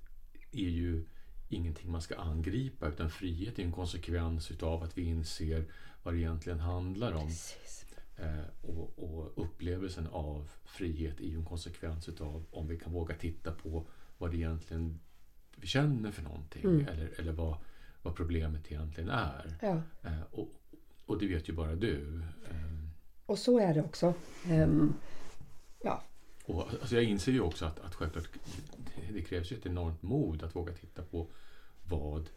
[0.53, 1.05] är ju
[1.49, 5.65] ingenting man ska angripa utan frihet är en konsekvens utav att vi inser
[6.03, 7.27] vad det egentligen handlar om.
[7.27, 7.85] Precis.
[8.63, 13.53] Och, och upplevelsen av frihet är ju en konsekvens utav om vi kan våga titta
[13.53, 13.87] på
[14.19, 15.01] vad det egentligen
[15.65, 16.89] vi känner för någonting Mm.
[16.89, 17.57] eller, eller vad,
[18.03, 19.57] vad problemet egentligen är.
[19.63, 19.83] Ja.
[20.03, 20.49] Eh, och,
[21.07, 22.23] och det vet ju bara du.
[22.51, 22.89] Eh,
[23.27, 24.15] Och så är det också.
[24.47, 24.95] Ehm,
[25.83, 26.03] ja,
[26.45, 28.29] Och, alltså jag inser ju också att, att självklart
[29.13, 31.27] det- krävs ju ett enormt mod att våga titta på
[31.89, 32.29] vad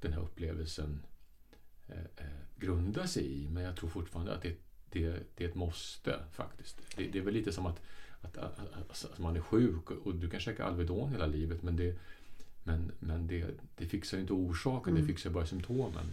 [0.00, 1.02] den här upplevelsen
[1.88, 3.48] eh, eh, grundar sig i.
[3.48, 4.56] Men jag tror fortfarande att det,
[4.90, 6.80] det, det är ett måste faktiskt.
[6.96, 7.80] Det, det är väl lite som att,
[8.20, 11.76] att, att, att, man är sjuk och, och du kan käka Alvedon hela livet men
[11.76, 11.98] det,
[12.66, 13.44] men, men det,
[13.76, 16.04] det fixar inte orsaken, det fixar bara symptomen.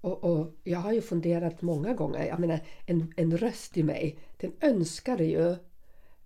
[0.00, 2.26] och, och jag har ju funderat många gånger.
[2.26, 5.56] Jag menar, en, en röst i mig, den önskade ju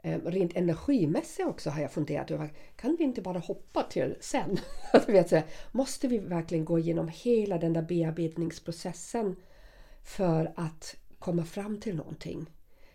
[0.02, 2.52] eh, rent energimässigt också har jag funderat över.
[2.76, 4.58] Kan vi inte bara hoppa till sen?
[5.06, 9.36] vet, måste vi verkligen gå igenom hela den där bearbetningsprocessen
[10.02, 12.50] för att komma fram till någonting?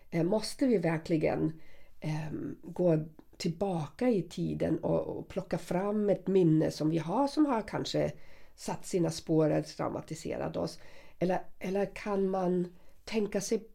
[0.10, 1.60] Eh, måste vi verkligen
[2.00, 3.06] ehm, gå
[3.40, 8.12] tillbaka i tiden och, och plocka fram ett minne som vi har som har kanske
[8.56, 10.80] satt sina spår eller traumatiserat oss?
[11.20, 12.74] Eller, eller kan man
[13.06, 13.68] tänka sig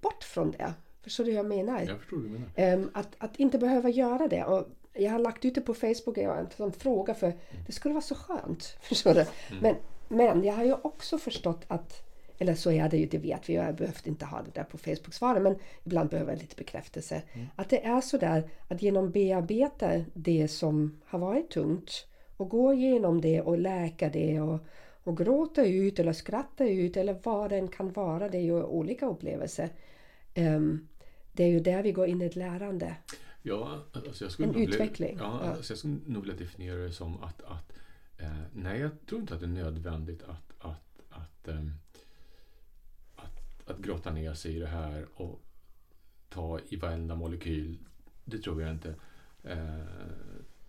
[0.00, 0.74] bort från det?
[1.02, 1.82] Förstår du hur jag menar?
[1.82, 2.48] Jag förstår du menar.
[2.54, 4.44] Ehm, att, att inte behöva göra det.
[4.44, 7.32] Och jag har lagt ut det på Facebook, jag har en sån fråga för
[7.66, 8.76] det skulle vara så skönt.
[8.82, 9.26] Förstår du?
[9.60, 9.76] Men,
[10.08, 12.02] men jag har ju också förstått att,
[12.38, 14.64] eller så är det ju, det vet vi, jag har behövt inte ha det där
[14.64, 17.22] på Facebook-svaren, men ibland behöver jag lite bekräftelse.
[17.56, 22.72] Att det är så där att genom bearbeta det som har varit tungt och gå
[22.74, 24.60] igenom det och läka det och,
[25.04, 28.62] och gråta ut eller skratta ut eller vad det än kan vara, det är ju
[28.62, 29.68] olika upplevelser.
[30.34, 30.88] Ehm,
[31.32, 32.96] det är ju där vi går in i ett lärande.
[33.42, 35.16] Ja, alltså jag skulle En nog vilja- utveckling.
[35.20, 35.40] Ja.
[35.40, 37.72] Alltså jag skulle nog vilja definiera det som att, att
[38.18, 41.72] eh, nej, jag tror inte att det är nödvändigt att, att, att, ehm,
[43.66, 45.42] att, grotta ner sig i det här och
[46.28, 47.78] ta i varenda molekyl.
[48.24, 48.94] Det tror jag inte.
[49.42, 49.78] Eh,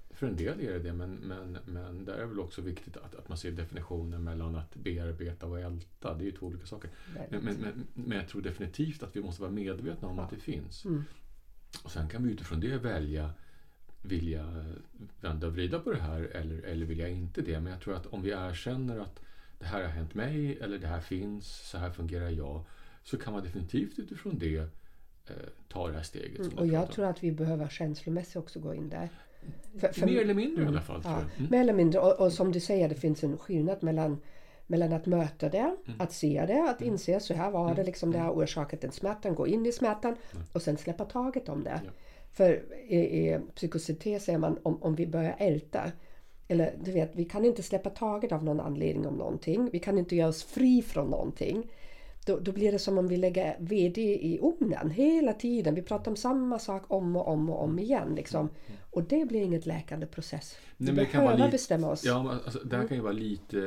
[0.09, 2.97] för en del är det det, men, men, men där är det väl också viktigt
[2.97, 6.13] att, att man ser definitionen mellan att bearbeta och älta.
[6.13, 6.89] Det är ju två olika saker.
[7.29, 10.23] Men, men, men, men jag tror definitivt att vi måste vara medvetna om Ja.
[10.23, 10.85] att det finns.
[10.85, 11.03] Mm.
[11.83, 13.33] Och sen kan vi utifrån det välja
[14.01, 14.65] vilja
[15.21, 17.59] vända och vrida på det här eller, eller vill jag inte det.
[17.59, 19.19] Men jag tror att om vi erkänner att
[19.59, 22.65] det här har hänt mig eller det här finns, så här fungerar jag.
[23.05, 25.33] Så kan man definitivt utifrån det eh,
[25.67, 26.39] ta det här steget.
[26.39, 29.09] Mm, och jag tror att vi behöver känslomässigt också gå in där.
[29.79, 31.01] För, för- Mer eller mindre i Mm, alla fall.
[31.03, 31.17] Ja.
[31.37, 31.51] Mm.
[31.51, 31.99] mer eller mindre.
[32.01, 34.17] Och, och som du säger, det finns en skillnad mellan,
[34.67, 36.01] mellan att möta det, Mm.
[36.01, 39.35] att se det, att inse så här var det, liksom det har orsakat den smärtan,
[39.35, 40.15] gå in i smärtan
[40.53, 41.81] och sen släppa taget om det.
[41.85, 41.91] Ja.
[42.31, 45.91] För i, i psykocytes säger man om, om vi börjar älta,
[46.47, 49.97] eller du vet, vi kan inte släppa taget av någon anledning om någonting, vi kan
[49.97, 51.71] inte göra oss fri från någonting.
[52.25, 55.75] Då, då blir det som om vi lägger VD i ugnen hela tiden.
[55.75, 58.15] Vi pratar om samma sak om och om och om igen.
[58.15, 58.49] Liksom.
[58.91, 60.57] Och det blir inget läkande process.
[60.77, 62.05] Vi Nej, behöver lite- bestämma oss.
[62.05, 63.59] Ja, alltså, det här kan ju vara lite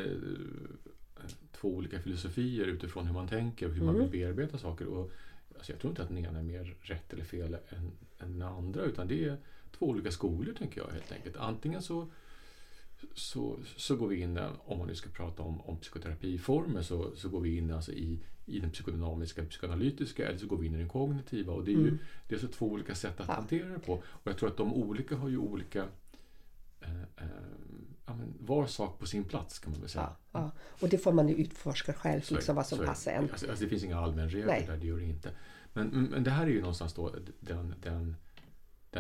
[1.16, 1.25] eh,
[1.61, 4.11] två olika filosofier utifrån hur man tänker och hur man Mm.
[4.11, 4.87] vill bearbeta saker.
[4.87, 5.11] Och,
[5.57, 7.90] alltså, jag tror inte att den ena är mer rätt eller fel än,
[8.21, 9.37] än den andra utan det är
[9.79, 11.37] två olika skolor tänker jag helt enkelt.
[11.37, 12.07] Antingen så,
[13.15, 17.29] så, så går vi in, om man nu ska prata om, om psykoterapiformer, så, så
[17.29, 20.79] går vi in alltså i, i den psykodynamiska, psykoanalytiska eller så går vi in i
[20.79, 21.53] den kognitiva.
[21.53, 21.99] Och det är ju Mm.
[22.29, 23.35] det är alltså två olika sätt att Ja.
[23.35, 23.93] hantera det på.
[23.95, 25.85] Och jag tror att de olika har ju olika
[26.81, 27.27] eh, eh,
[28.07, 30.11] ja, var sak på sin plats kan man väl säga.
[30.33, 30.51] Ja, ja.
[30.81, 33.23] Och det får man ju utforska själv, Så liksom vad som så passar en.
[33.31, 35.31] Alltså, alltså, det finns inga allmänregler där, det gör det inte.
[35.73, 38.17] Men, men, men det här är ju någonstans då den, den,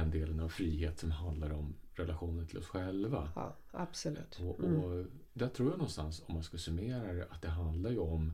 [0.00, 3.32] den delen av frihet som handlar om relationen till oss själva.
[3.34, 4.40] Ja, absolut.
[4.42, 4.76] Och, Mm.
[4.80, 8.32] och där tror jag någonstans, om man ska summera det, att det handlar ju om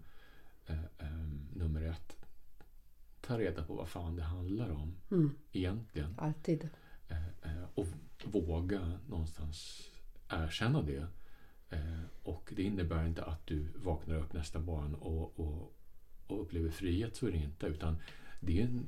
[0.66, 2.16] eh, eh, nummer ett,
[3.20, 5.30] ta reda på vad fan det handlar om Mm.
[5.52, 6.14] egentligen.
[6.18, 6.68] Alltid.
[7.08, 7.86] Eh, eh, och
[8.24, 9.88] våga någonstans
[10.28, 11.06] erkänna det.
[11.70, 15.72] Eh, och det innebär inte att du vaknar upp nästa morgon och, och,
[16.26, 17.66] och upplever frihet, så är det inte.
[17.66, 17.96] Utan
[18.40, 18.84] det är en,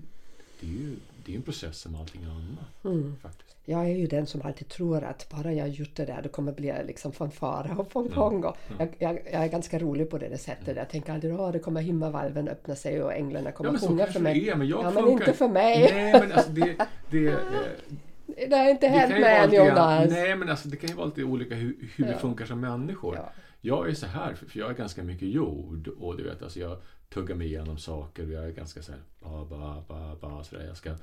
[0.60, 2.84] det är ju det är en process som allting annat.
[2.84, 3.16] Mm.
[3.22, 3.56] Faktiskt.
[3.64, 6.52] Jag är ju den som alltid tror att bara jag gjort det där, då kommer
[6.52, 8.44] det bli liksom fanfara och pong-pong.
[8.44, 10.76] Och jag, jag, jag, är ganska rolig på det, sättet.
[10.76, 14.20] Jag tänker aldrig att det kommer himmavalven öppna sig och änglarna kommer Ja, sjunga för
[14.20, 14.48] mig.
[14.48, 15.92] är, men ja, men inte för mig.
[15.94, 16.76] Nej, men alltså det...
[17.10, 17.26] det
[18.36, 20.10] eh, Det har inte hänt mig än Jonas.
[20.10, 22.18] Nej, men alltså det kan ju vara lite olika hur, hur vi Ja.
[22.18, 23.14] funkar som människor.
[23.16, 23.32] Ja.
[23.60, 26.60] Jag är så här, för för jag är ganska mycket jord och du vet, alltså
[26.60, 30.44] jag tuggar mig igenom saker och jag är ganska så här, ba, ba, ba, ba,
[30.44, 30.66] så där.
[30.66, 30.94] Jag ska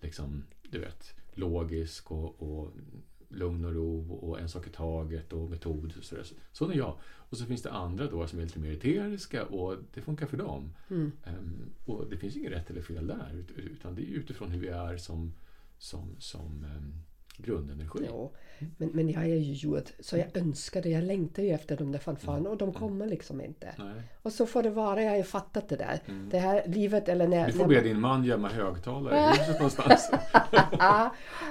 [0.00, 2.70] liksom, du vet, logisk och, och
[3.28, 5.92] lugn och ro och en sak i taget och metod.
[6.02, 6.26] Så där.
[6.52, 6.98] Sån är jag.
[7.04, 10.36] Och så finns det andra då som är lite mer eteriska och det funkar för
[10.36, 10.74] dem.
[10.90, 11.12] Mm.
[11.24, 14.60] Ehm, och det finns inget rätt eller fel där, ut- utan det är utifrån hur
[14.60, 15.32] vi är som,
[15.78, 16.94] som, som um,
[17.36, 18.06] grundenergi.
[18.08, 18.32] Jo.
[18.76, 20.88] Men, men jag är ju jord, så jag önskar det.
[20.88, 22.72] Jag längtar ju efter de där fanfarerna och Mm.
[22.72, 23.68] de kommer liksom inte.
[23.78, 24.02] Nej.
[24.22, 26.00] Och så får det vara, jag har ju fattat det där.
[26.30, 27.46] Det här livet eller när...
[27.46, 30.10] Du får när be din man gömma högtalare i huset någonstans.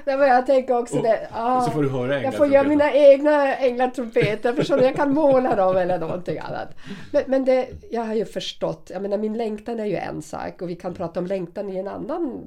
[0.05, 1.27] Nej, men jag tänker också Och- det.
[1.31, 4.83] Ah, och så får du höra jag får göra mina egna änglatrumpeter, förstår du?
[4.83, 6.75] Jag kan måla dem eller någonting annat.
[7.11, 10.61] Men, men det, jag har ju förstått, jag menar min längtan är ju en sak
[10.61, 12.43] och vi kan prata om längtan i en annan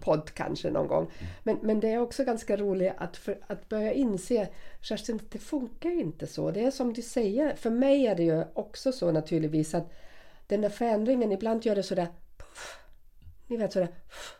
[0.00, 1.10] podd kanske någon gång.
[1.42, 4.48] Men, men det är också ganska roligt att, för, att börja inse,
[4.80, 6.50] Kerstin, det funkar inte så.
[6.50, 9.92] Det är som du säger, för mig är det ju också så naturligtvis att
[10.46, 12.78] den där förändringen ibland gör det sådär puff,
[13.46, 14.36] ni vet sådär puff,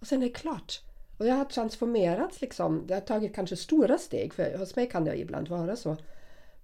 [0.00, 0.82] och sen är det klart.
[1.18, 2.86] Och jag har transformerats liksom.
[2.86, 5.96] Det har tagit kanske stora steg, för hos mig kan det ibland vara så.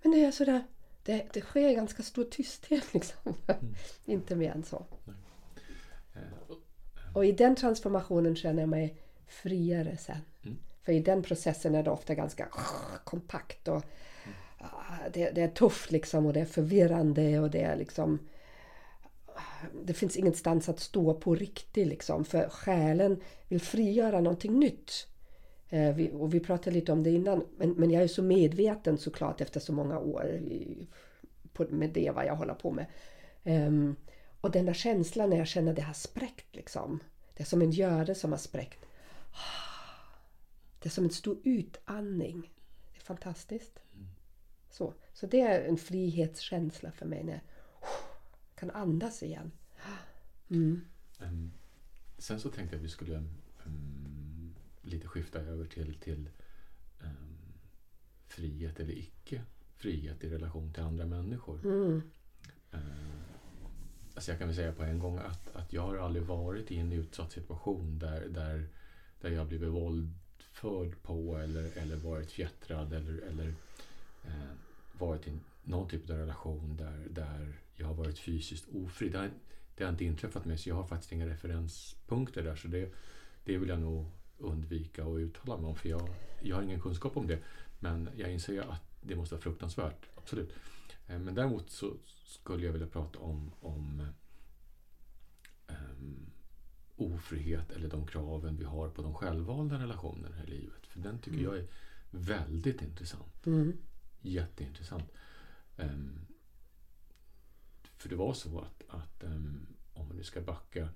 [0.03, 0.65] Men det är sådär,
[1.05, 3.35] det, det sker ganska stor tysthet liksom.
[4.05, 4.87] Inte mer än så.
[6.15, 6.57] Eh,
[7.15, 8.97] och- i den transformationen känner jag mig
[9.27, 10.17] friare sen.
[10.45, 10.57] Mm.
[10.83, 12.49] För i den processen är det ofta ganska
[13.05, 13.83] kompakt och
[14.59, 18.19] ah, det, det är tufft liksom och det är förvirrande och det är liksom
[19.85, 25.07] det finns ingenstans att stå på riktigt liksom för själen vill frigöra någonting nytt.
[25.69, 28.99] Eh, vi, och vi pratade lite om det innan men, men jag är så medveten
[28.99, 30.87] såklart efter så många år i,
[31.53, 32.87] på, med det vad jag håller på med.
[33.45, 33.97] Ehm,
[34.43, 37.01] och den där känslan när jag känner det har spräckt liksom.
[37.35, 38.87] Det är som en göre som har spräckt.
[40.79, 42.53] Det är som en stor utandning.
[42.93, 43.79] Det är fantastiskt.
[44.71, 47.43] Så, så det är en frihetskänsla för mig när jag
[48.55, 49.53] kan andas igen.
[50.51, 50.85] Mm.
[52.19, 53.17] Sen så tänkte jag att vi skulle
[53.67, 56.29] ehm, lite skifta över till, till
[57.01, 57.37] ehm,
[58.27, 59.43] frihet eller icke
[59.77, 61.61] frihet i relation till andra människor.
[61.65, 62.03] Mm.
[62.71, 63.23] Ehm,
[64.15, 66.79] alltså jag kan väl säga på en gång att, att jag har aldrig varit i
[66.79, 68.67] en utsatt situation där, där,
[69.21, 73.55] där jag blivit våldförd på eller, eller varit fjättrad eller, eller
[74.25, 74.53] eh,
[74.93, 75.33] varit i
[75.65, 79.09] någon typ av relation där, där jag har varit fysiskt ofri.
[79.09, 79.31] Det har,
[79.77, 82.93] det har inte inträffat mig så jag har faktiskt inga referenspunkter där så det,
[83.45, 84.07] det vill jag nog
[84.39, 86.09] undvika att uttala mig om för jag,
[86.43, 87.39] jag har ingen kunskap om det.
[87.81, 90.53] Men jag inser ju att det måste vara fruktansvärt, absolut.
[91.09, 91.93] Eh, Men däremot så
[92.33, 94.07] skulle jag vilja prata om, om
[95.67, 96.31] um,
[96.97, 100.87] ofrihet eller de kraven vi har på de självvalda relationerna i livet.
[100.87, 101.69] För den tycker jag är
[102.11, 103.47] väldigt intressant.
[103.47, 103.77] Mm.
[104.21, 105.13] Jätteintressant.
[105.77, 106.27] Ehm,
[107.97, 110.89] för det var så att, att ehm, om man nu ska backa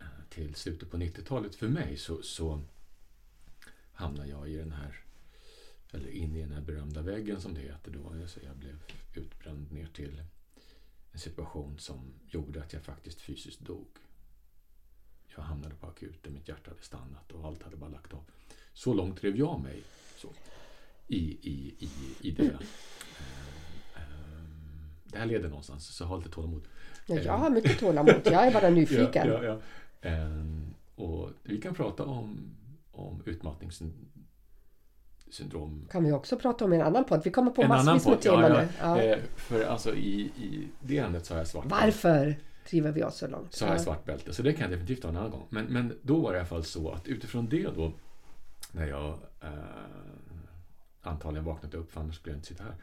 [0.00, 2.62] eh, till slutet på 90-talet för mig så, så
[3.92, 5.04] hamnade jag i den här
[5.94, 8.20] eller in i den här berömda väggen som det heter då.
[8.22, 8.76] Alltså jag blev
[9.14, 10.22] utbränd ner till
[11.12, 13.86] en situation som gjorde att jag faktiskt fysiskt dog.
[15.36, 18.24] Jag hamnade på akuten, mitt hjärta hade stannat och allt hade bara lagt av.
[18.72, 19.82] Så långt drev jag mig
[20.16, 20.28] så,
[21.06, 21.90] i, i, i,
[22.28, 22.44] i det.
[22.44, 22.58] Eh,
[23.96, 26.68] ehm, det här leder någonstans, så ha lite tålamod.
[27.06, 28.20] Ja, jag har mycket tålamod.
[28.24, 29.28] Jag är bara nyfiken.
[29.28, 29.60] Ja, ja,
[30.94, 32.56] och vi kan prata om,
[32.90, 34.23] om utmattningssyndrom
[35.90, 37.20] kan vi också prata om i en annan podd.
[37.24, 38.68] Vi kommer på en massvis med teman Ja, nu.
[38.80, 39.02] ja.
[39.02, 39.02] Ja.
[39.02, 41.64] Eh, för alltså i, i det ämnet så har jag svart.
[41.68, 42.36] Varför
[42.70, 43.54] driver vi oss så långt?
[43.54, 43.84] Så har jag Ja.
[43.84, 44.32] svart bälte.
[44.34, 45.46] Så det kan jag definitivt ta en annan gång.
[45.50, 47.92] Men, men då var det i alla fall så att utifrån det då
[48.72, 49.48] när jag eh,
[51.02, 52.74] antagligen vaknat upp för annars skulle jag inte sitta här.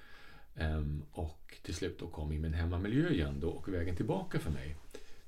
[0.56, 4.52] Ehm, och till slut då kom i min hemmamiljö igen då och vägen tillbaka för
[4.52, 4.76] mig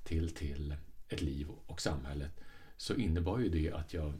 [0.03, 0.75] till, till
[1.09, 2.31] ett liv och samhället
[2.77, 4.13] så innebar ju det att jag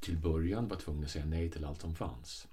[0.00, 2.48] till början var tvungen att säga nej till allt som fanns.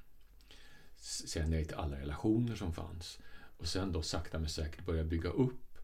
[0.97, 3.19] Säga nej till alla relationer som fanns.
[3.57, 5.77] Och sen då sakta men säkert börja bygga upp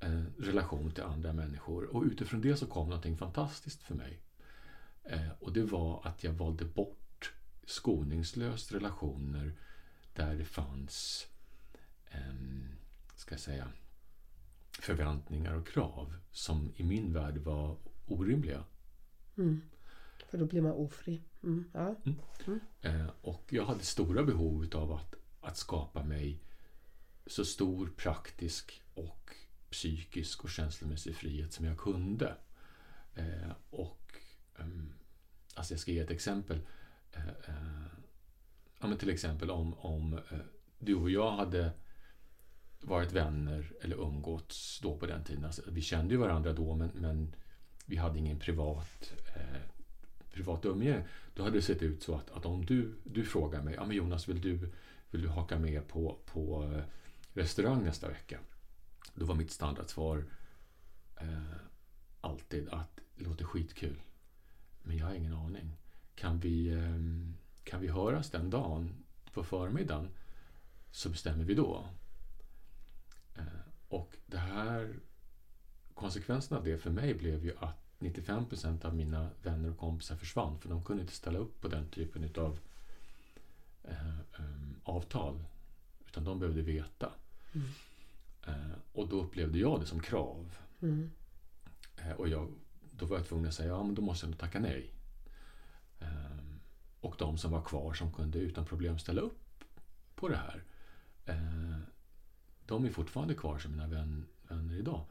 [0.00, 1.84] en relation till andra människor.
[1.84, 4.20] Och utifrån det så kom någonting fantastiskt för mig.
[5.04, 7.32] Eh, och det var att jag valde bort
[7.66, 9.52] skoningslöst relationer
[10.14, 11.26] där det fanns
[12.10, 12.68] em,
[13.16, 13.68] ska jag säga,
[14.80, 18.64] förväntningar och krav som i min värld var orimliga.
[19.36, 19.60] Mm.
[20.34, 21.22] För då blir man ofri.
[21.42, 21.64] Mm.
[21.72, 21.96] Ja.
[22.80, 26.40] Eh, och jag hade stora behov av att, att skapa mig
[27.26, 29.36] så stor praktisk och
[29.70, 32.36] psykisk och känslomässig frihet som jag kunde.
[33.14, 34.14] Eh, och
[34.58, 34.92] ehm,
[35.54, 36.60] alltså jag ska ge ett exempel.
[37.12, 37.86] Eh, eh,
[38.80, 40.20] ja, men till exempel om, om
[40.78, 41.72] du och jag hade
[42.80, 45.44] varit vänner eller umgåtts då på den tiden.
[45.44, 47.34] Alltså, vi kände ju varandra då men, men
[47.86, 49.73] vi hade ingen privat eh,
[50.34, 51.04] privat umgänge.
[51.34, 53.96] Då hade det sett ut så att, att om du, du frågar mig, ja men
[53.96, 54.72] Jonas vill du,
[55.10, 56.82] vill du haka med på, på eh,
[57.32, 58.38] restaurang nästa vecka?
[59.14, 60.24] Då var mitt standardsvar
[61.16, 61.56] eh,
[62.20, 64.00] alltid att det låter skitkul.
[64.82, 65.76] Men jag har ingen aning.
[66.14, 68.94] Kan vi, eh, kan vi höras den dagen
[69.32, 70.08] på förmiddagen
[70.90, 71.88] så bestämmer vi då.
[73.36, 73.44] Eh,
[73.88, 74.94] och det här
[75.94, 80.16] konsekvensen av det för mig blev ju att 95 procent av mina vänner och kompisar
[80.16, 82.58] försvann för de kunde inte ställa upp på den typen av
[83.84, 85.44] eh, um, avtal.
[86.06, 87.12] Utan de behövde veta.
[87.52, 87.68] Mm.
[88.46, 90.56] Eh, och då upplevde jag det som krav.
[90.82, 91.10] Mm.
[91.96, 92.48] Eh, och jag,
[92.90, 94.90] då var jag tvungen att säga ja men då måste jag nog tacka nej.
[96.00, 96.60] Ehm,
[97.00, 99.64] och de som var kvar som kunde utan problem ställa upp
[100.14, 100.64] på det här.
[102.66, 105.04] De är fortfarande kvar som mina vän, vänner idag.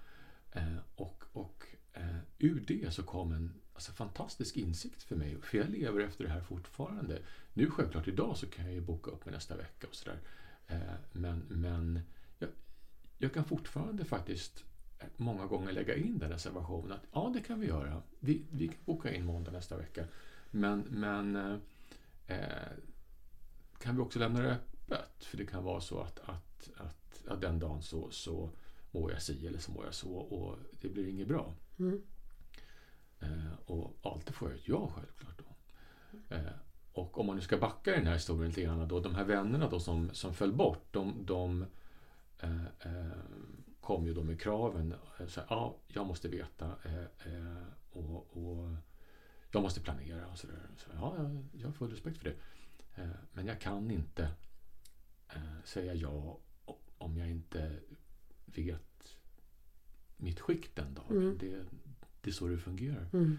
[0.95, 5.37] Och och eh, ur det så kom en alltså, fantastisk insikt för mig.
[5.41, 7.21] För jag lever efter det här fortfarande.
[7.53, 10.19] Nu självklart idag så kan jag ju boka upp mig nästa vecka och sådär.
[10.67, 11.99] Eh, men men
[12.39, 12.49] jag,
[13.17, 14.63] jag kan fortfarande faktiskt
[14.99, 18.01] eh, många gånger lägga in den reservationen att ja, det kan vi göra.
[18.19, 20.05] Vi, vi kan boka in måndag nästa vecka.
[20.51, 21.57] Men, men eh,
[22.27, 22.71] eh,
[23.79, 25.23] kan vi också lämna det öppet?
[25.25, 28.49] För det kan vara så att, att, att, att den dagen så, så
[28.91, 31.53] mår jag si eller så mår jag så och det blir inget bra.
[31.79, 32.01] Mm.
[33.19, 35.37] Eh, och alltid får jag ett ja självklart.
[35.37, 36.35] Då.
[36.35, 36.51] Eh,
[36.93, 39.23] och om man nu ska backa i den här historien lite grann då, de här
[39.23, 41.65] vännerna då som, som föll bort, de, de
[42.39, 43.17] eh, eh
[43.81, 44.95] kom ju då med kraven.
[45.19, 48.75] Eh, så här, ja, jag måste veta eh, eh och, och,
[49.51, 50.59] jag måste planera och sådär.
[50.77, 52.35] Så, ja, jag, jag har full respekt för det.
[53.01, 54.29] Eh, men jag kan inte
[55.63, 56.39] säga ja
[56.97, 57.79] om jag inte
[58.45, 58.92] vet
[60.23, 61.17] mitt skick den dagen.
[61.17, 61.37] Mm.
[61.39, 61.55] Det,
[62.21, 63.05] det är så det fungerar.
[63.13, 63.37] Mm.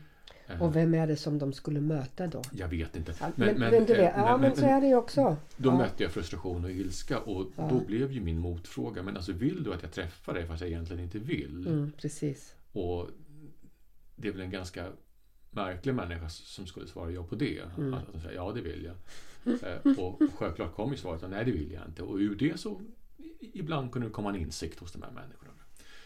[0.60, 2.42] Och vem är det som de skulle möta då?
[2.52, 3.14] Jag vet inte.
[3.20, 5.36] Men, men, men, du vet, ja, men, så är det ju också.
[5.56, 5.78] Då ja.
[5.78, 7.68] mötte jag frustration och ilska och Ja.
[7.68, 10.70] då blev ju min motfråga, men alltså vill du att jag träffar dig fast jag
[10.70, 11.66] egentligen inte vill?
[11.66, 12.54] Mm, precis.
[12.72, 13.08] Och
[14.16, 14.86] det är väl en ganska
[15.50, 17.62] märklig människa som skulle svara ja på det.
[17.78, 17.94] Mm.
[17.94, 18.96] Att de säger ja, det vill jag.
[19.46, 22.02] Eh, och självklart kom ju svaret att nej, det vill jag inte.
[22.02, 22.80] Och ur det så
[23.40, 25.52] ibland kunde det komma en insikt hos de här människorna.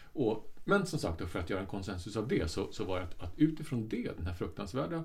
[0.03, 2.99] Och, men som sagt, då, för att göra en konsensus av det så, så var
[2.99, 5.03] det att, att utifrån det, den här fruktansvärda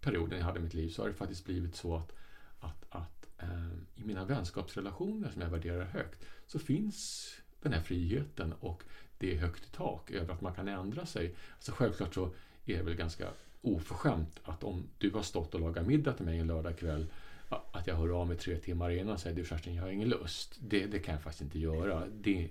[0.00, 2.12] perioden jag hade i mitt liv, så har det faktiskt blivit så att,
[2.60, 7.28] att, att eh, i mina vänskapsrelationer som jag värderar högt så finns
[7.62, 8.82] den här friheten och
[9.18, 11.34] det är högt i tak över att man kan ändra sig.
[11.54, 12.24] Alltså självklart så
[12.64, 13.28] är det väl ganska
[13.62, 17.06] oförskämt att om du har stått och lagat middag till mig en lördagkväll
[17.48, 20.08] att jag hör av mig tre timmar innan och säger du Kerstin, jag har ingen
[20.08, 20.58] lust.
[20.60, 22.06] Det, det kan jag faktiskt inte göra.
[22.06, 22.50] Det,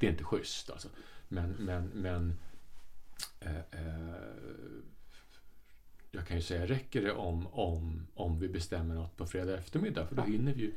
[0.00, 0.88] det är inte schysst alltså.
[1.28, 2.34] Men, men, men
[3.40, 4.14] eh, eh,
[6.10, 10.06] jag kan ju säga, räcker det om, om, om vi bestämmer något på fredag eftermiddag?
[10.06, 10.26] För då Ja.
[10.26, 10.74] hinner vi ju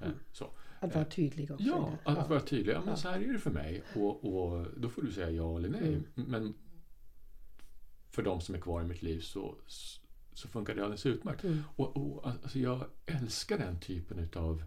[0.00, 0.50] eh, så.
[0.80, 1.66] Att vara tydlig också.
[1.66, 2.74] Ja, att vara tydlig.
[2.74, 3.82] Ja, men så här är det för mig.
[3.94, 5.88] Och, och då får du säga ja eller nej.
[5.88, 6.04] Mm.
[6.14, 6.54] Men
[8.10, 9.54] för de som är kvar i mitt liv så,
[10.32, 11.44] så funkar det alldeles utmärkt.
[11.44, 11.62] Mm.
[11.76, 14.64] Och, och, alltså jag älskar den typen utav,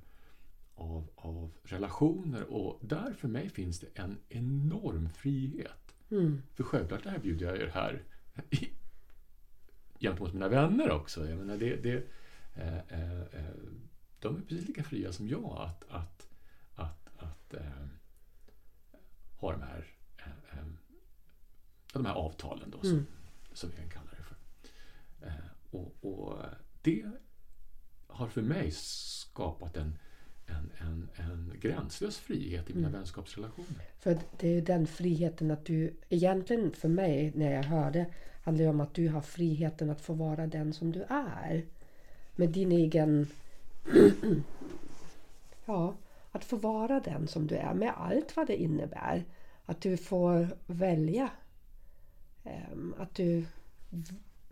[0.82, 5.96] av, av relationer och där för mig finns det en enorm frihet.
[6.12, 6.42] Mm.
[6.54, 8.04] För självklart erbjuder jag er här
[8.50, 8.70] i,
[10.00, 11.30] gentemot mina vänner också.
[11.30, 12.08] Jag menar det, det,
[12.56, 13.56] eh, eh, eh,
[14.20, 16.28] de är precis lika fria som jag att, att,
[16.76, 17.88] att, att eh,
[19.38, 19.86] ha de här,
[20.18, 20.66] eh, eh,
[21.94, 23.06] de här avtalen då, som, Mm.
[23.54, 24.36] som vi kan kalla det för.
[25.72, 26.40] Och, och
[26.82, 27.06] det
[28.08, 29.98] har för mig skapat en,
[30.52, 33.00] en, en, en gränslös frihet i mina Mm.
[33.00, 33.82] vänskapsrelationer.
[34.00, 38.06] För det är ju den friheten att du, egentligen för mig när jag hörde,
[38.44, 41.66] handlar det om att du har friheten att få vara den som du är.
[42.36, 43.28] Med din egen...
[45.66, 45.96] ja,
[46.32, 49.24] att få vara den som du är med allt vad det innebär.
[49.66, 51.30] Att du får välja.
[52.44, 53.46] Ehm, att du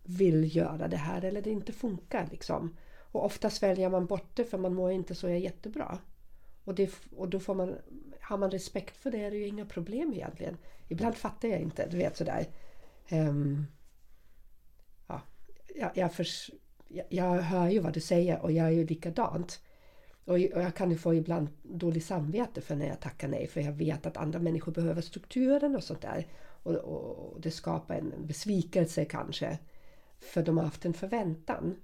[0.03, 2.75] vill göra det här eller det inte funkar liksom.
[3.11, 5.99] Och oftast väljer man bort det för man mår inte så jättebra.
[6.63, 7.75] Och, det, och då får man,
[8.21, 10.57] har man respekt för det är det ju inga problem egentligen.
[10.87, 12.47] Ibland fattar jag inte, du vet sådär.
[13.11, 13.65] Um,
[15.75, 16.51] jag, jag, förs,
[16.87, 19.61] jag, jag hör ju vad du säger och jag är ju likadant.
[20.25, 23.61] Och, och jag kan ju få ibland dåligt samvete för när jag tackar nej för
[23.61, 26.27] jag vet att andra människor behöver strukturen och sånt där.
[26.63, 29.59] Och, och det skapar en besvikelse kanske.
[30.19, 31.75] För de har haft en förväntan.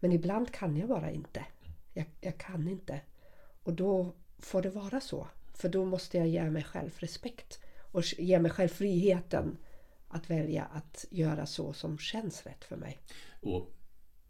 [0.00, 1.44] Men ibland kan jag bara inte.
[1.92, 3.00] Jag, jag kan inte.
[3.62, 5.28] Och då får det vara så.
[5.54, 7.60] För då måste jag ge mig själv respekt
[7.92, 9.56] och ge mig själv friheten
[10.08, 12.98] att välja att göra så som känns rätt för mig.
[13.40, 13.70] Och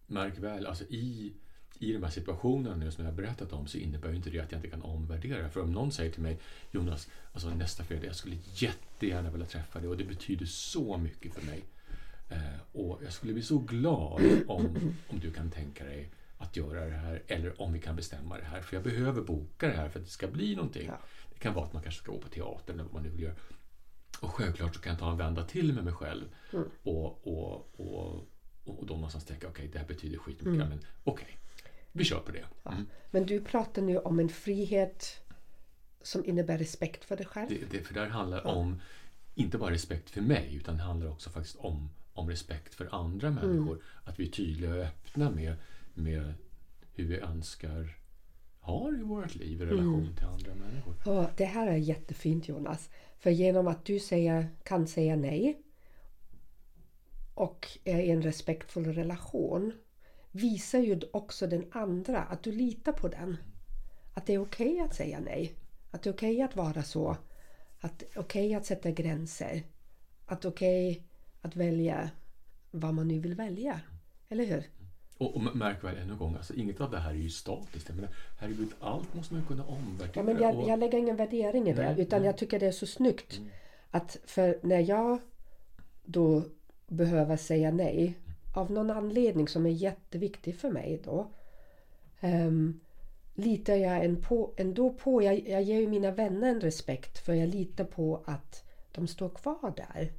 [0.07, 1.33] märk väl, alltså i,
[1.79, 4.39] i de här situationerna nu som jag har berättat om så innebär ju inte det
[4.39, 5.49] att jag inte kan omvärdera.
[5.49, 6.39] För om någon säger till mig
[6.71, 11.35] Jonas, alltså nästa fredag, jag skulle jättegärna vilja träffa dig och det betyder så mycket
[11.35, 11.63] för mig.
[12.31, 16.87] Eh, och jag skulle bli så glad om, om du kan tänka dig att göra
[16.87, 18.63] det här eller om vi kan bestämma det här.
[18.63, 20.87] För jag behöver boka det här för att det ska bli någonting.
[20.87, 20.99] Ja.
[21.33, 23.23] Det kan vara att man kanske ska gå på teatern eller vad man nu vill
[23.23, 23.35] göra.
[24.21, 26.65] Och självklart så kan jag ta en vända till med mig själv mm.
[26.83, 28.29] och, och, och,
[28.65, 30.69] och då någonstans tänka okej, okay, det här betyder skitmycket, mm.
[30.69, 31.35] men okej, okay,
[31.93, 32.39] vi kör på det.
[32.39, 32.49] Mm.
[32.65, 32.73] Ja.
[33.11, 35.21] Men du pratar nu om en frihet
[36.03, 37.49] som innebär respekt för dig själv?
[37.49, 38.51] Det, det för det handlar ja.
[38.51, 38.81] om
[39.35, 43.29] inte bara respekt för mig utan det handlar också faktiskt om, om respekt för andra
[43.29, 43.47] mm.
[43.47, 43.83] människor.
[44.05, 45.55] Att vi är tydliga och öppna med,
[45.95, 46.35] med
[46.93, 47.97] hur vi önskar
[48.61, 50.17] ha i vårt liv i relation mm.
[50.17, 50.95] till andra människor.
[51.05, 52.91] Ja, det här är jättefint Jonas.
[53.19, 55.63] För genom att du säger, kan säga nej
[57.35, 59.73] och är i en respektfull relation
[60.31, 63.37] visar ju också den andra att du litar på den.
[64.15, 65.55] Att det är okej okay att säga nej.
[65.91, 67.17] Att det är okej okay att vara så.
[67.81, 69.63] Att det är okej okay att sätta gränser.
[70.27, 71.07] Att det är okej
[71.43, 72.11] att välja
[72.71, 73.81] vad man nu vill välja.
[74.29, 74.65] Eller hur?
[75.19, 77.89] Och, och märk väl ännu en gång, alltså, inget av det här är ju statiskt.
[77.89, 80.11] Jag menar, herregud, allt måste man kunna omvärdera.
[80.15, 80.69] Ja, men jag, och...
[80.69, 82.27] jag lägger ingen värdering i det, nej, utan nej.
[82.27, 83.39] jag tycker det är så snyggt.
[83.39, 83.51] Mm.
[83.91, 85.19] Att för när jag
[86.05, 86.43] då
[86.87, 88.15] behöver säga nej
[88.55, 91.31] av någon anledning som är jätteviktig för mig då.
[92.21, 92.81] Um,
[93.35, 97.35] litar jag en på, ändå på, jag, jag ger ju mina vänner en respekt för
[97.35, 100.13] jag litar på att de står kvar där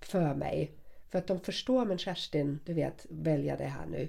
[0.00, 0.72] för mig.
[1.10, 4.08] För att de förstår, men Kerstin, du vet, välja det här nu.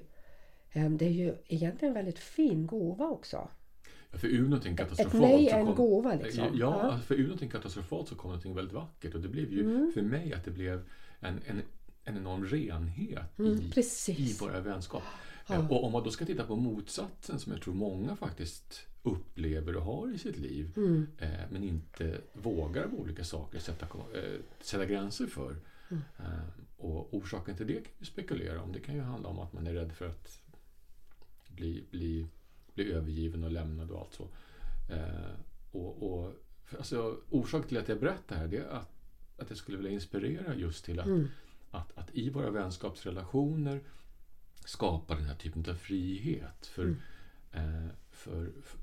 [0.75, 3.49] Um, det är ju egentligen en väldigt fin gåva också.
[4.11, 5.23] Ja, för ur någonting katastrofalt...
[5.23, 6.43] Ett nej är en gåva liksom.
[6.43, 9.15] Ja, ja, för ur någonting katastrofalt så kom någonting väldigt vackert.
[9.15, 9.91] Och det blev ju mm.
[9.93, 10.89] för mig att det blev
[11.19, 11.61] en, en,
[12.03, 13.59] en enorm renhet mm,
[14.07, 15.03] i, i våra vänskap.
[15.53, 15.67] Ja.
[15.69, 19.83] Och om man då ska titta på motsatsen som jag tror många faktiskt upplever och
[19.83, 21.07] har i sitt liv mm.
[21.17, 25.55] eh, men inte vågar på olika saker sätta, eh, sätta gränser för.
[25.89, 26.03] Mm.
[26.19, 28.71] Eh, och orsaken till det kan vi spekulera om.
[28.71, 30.41] Det kan ju handla om att man är rädd för att
[31.47, 32.27] bli, bli,
[32.73, 34.27] bli övergiven och lämnad och allt så.
[34.93, 35.31] Eh,
[35.71, 36.33] och, och,
[36.77, 38.91] alltså, orsaken till att jag berättar här det är att,
[39.37, 41.27] att jag skulle vilja inspirera just till att, mm.
[41.71, 43.81] att, att i våra vänskapsrelationer
[44.65, 46.65] skapa den här typen av frihet.
[46.67, 46.97] För, mm.
[47.51, 48.79] eh, för, för,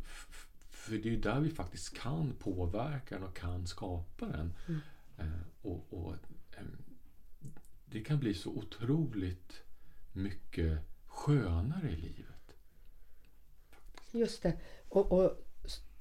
[0.70, 4.55] för, det är ju där vi faktiskt kan påverka den och kan skapa den.
[4.68, 4.81] Mm.
[5.18, 6.14] Eh, och, och
[6.57, 6.64] eh,
[7.85, 9.62] det kan bli så otroligt
[10.12, 12.57] mycket skönare i livet.
[14.12, 14.59] Just det.
[14.89, 15.47] Och, och,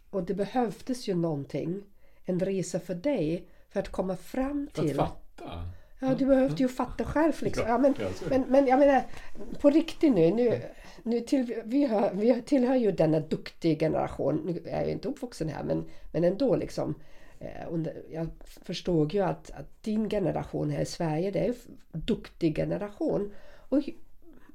[0.10, 1.84] och det behövdes ju någonting,
[2.26, 4.96] en resa för dig, för att komma fram till...
[4.96, 5.70] För att fatta?
[6.00, 7.34] Ja, du behövde ju fatta själv.
[7.40, 7.64] Liksom.
[7.68, 7.94] Ja, men,
[8.30, 9.04] men, men jag menar,
[9.62, 10.32] på riktigt nu.
[10.32, 10.62] nu,
[11.04, 14.42] nu till, vi, hör, vi tillhör ju denna duktiga generation.
[14.46, 16.96] Nu är jag inte uppvuxen här, men, men ändå liksom.
[17.40, 17.80] Eh,
[18.12, 18.28] jag
[18.64, 21.56] förstod ju att, att din generation här i Sverige, det är en
[21.92, 23.34] duktig generation.
[23.70, 23.84] Och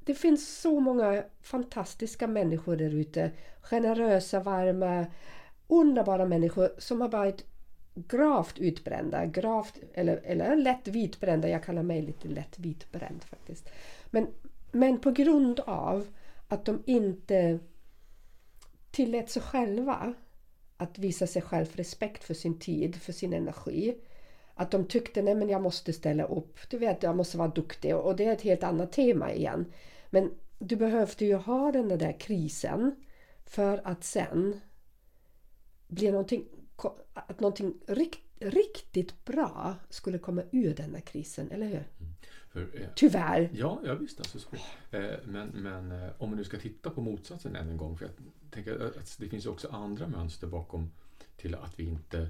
[0.05, 3.31] det finns så många fantastiska människor där ute.
[3.61, 5.05] Generösa, varma,
[5.67, 7.45] underbara människor som har varit
[7.95, 11.49] gravt utbrända, gravt, eller, eller lätt vitbrända.
[11.49, 13.69] Jag kallar mig lite lätt vitbränd faktiskt.
[14.05, 14.27] Men,
[14.71, 16.07] men på grund av
[16.47, 17.59] att de inte
[18.91, 20.13] tillät sig själva
[20.77, 23.97] att visa sig själv respekt för sin tid, för sin energi.
[24.55, 27.95] Att de tyckte nej men jag måste ställa upp, du vet jag måste vara duktig
[27.95, 29.65] och det är ett helt annat tema igen.
[30.09, 32.95] Men du behövde ju ha den där krisen
[33.45, 34.59] för att sen
[35.87, 36.45] bli någonting,
[37.13, 41.75] att någonting rikt, riktigt bra skulle komma ur den där krisen, eller hur?
[41.99, 42.13] Mm.
[42.53, 43.49] För, eh, Tyvärr.
[43.53, 44.19] Ja, ja visst.
[44.19, 44.55] Alltså, så,
[44.97, 47.97] eh, men men eh, om vi nu ska titta på motsatsen än en gång.
[47.97, 48.13] För jag
[48.51, 50.91] tänker att det finns också andra mönster bakom
[51.37, 52.29] till att vi inte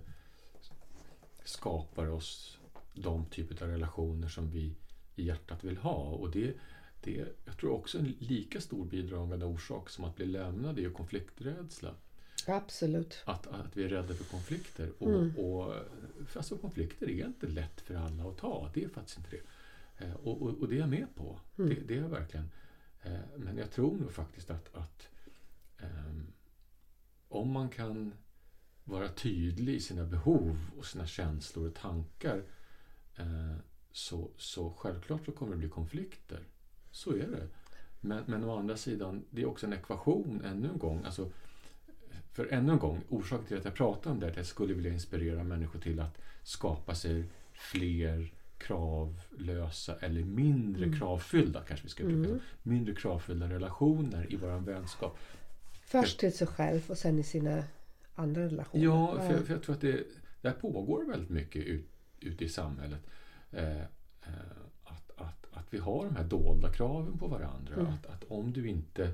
[1.43, 2.57] skapar oss
[2.93, 4.75] de typer av relationer som vi
[5.15, 6.03] i hjärtat vill ha.
[6.03, 6.53] Och det,
[7.01, 11.95] det jag tror också en lika stor bidragande orsak som att bli lämnad är konflikträdsla.
[12.47, 13.21] Absolut.
[13.25, 14.91] Att, att vi är rädda för konflikter.
[14.99, 15.37] Och, mm.
[15.37, 15.75] och,
[16.35, 18.71] alltså, konflikter är inte lätt för alla att ta.
[18.73, 19.41] Det är faktiskt inte det.
[20.05, 21.39] Eh, och, och, och, det är jag med på.
[21.57, 21.69] Mm.
[21.69, 22.49] Det, det, är jag verkligen.
[23.01, 25.07] Eh, men jag tror nog faktiskt att, att
[25.81, 26.33] um,
[27.27, 28.13] om man kan
[28.83, 32.43] vara tydlig i sina behov och sina känslor och tankar
[33.15, 33.55] eh,
[33.91, 36.43] så, så självklart så kommer det bli konflikter.
[36.91, 37.47] Så är det.
[38.01, 41.03] Men, men å andra sidan, det är också en ekvation ännu en gång.
[41.05, 41.31] Alltså,
[42.33, 44.73] för ännu en gång, orsaken till att jag pratar om det är att jag skulle
[44.73, 47.23] vilja inspirera människor till att skapa sig
[47.53, 50.99] fler kravlösa eller mindre mm.
[50.99, 52.39] kravfyllda, kanske vi ska uttrycka mm.
[52.63, 55.17] mindre kravfyllda relationer i vår vänskap.
[55.85, 57.63] Först till sig själv och sen i sina
[58.15, 58.83] andra relationer.
[58.83, 60.03] Ja, för, för jag tror att det,
[60.41, 62.99] det här pågår väldigt mycket ut, ute i samhället.
[63.51, 63.85] Eh, eh,
[64.83, 67.73] att, att, att vi har de här dolda kraven på varandra.
[67.73, 67.85] Mm.
[67.85, 69.13] Att, att om du inte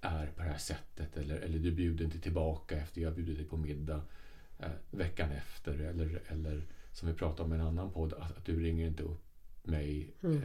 [0.00, 3.44] är på det här sättet eller, eller du bjuder inte tillbaka efter jag bjuder dig
[3.44, 4.02] på middag
[4.58, 8.44] eh, veckan efter eller, eller som vi pratade om i en annan podd att, att
[8.44, 9.22] du ringer inte upp
[9.62, 10.10] mig.
[10.22, 10.36] Mm.
[10.36, 10.42] Eh,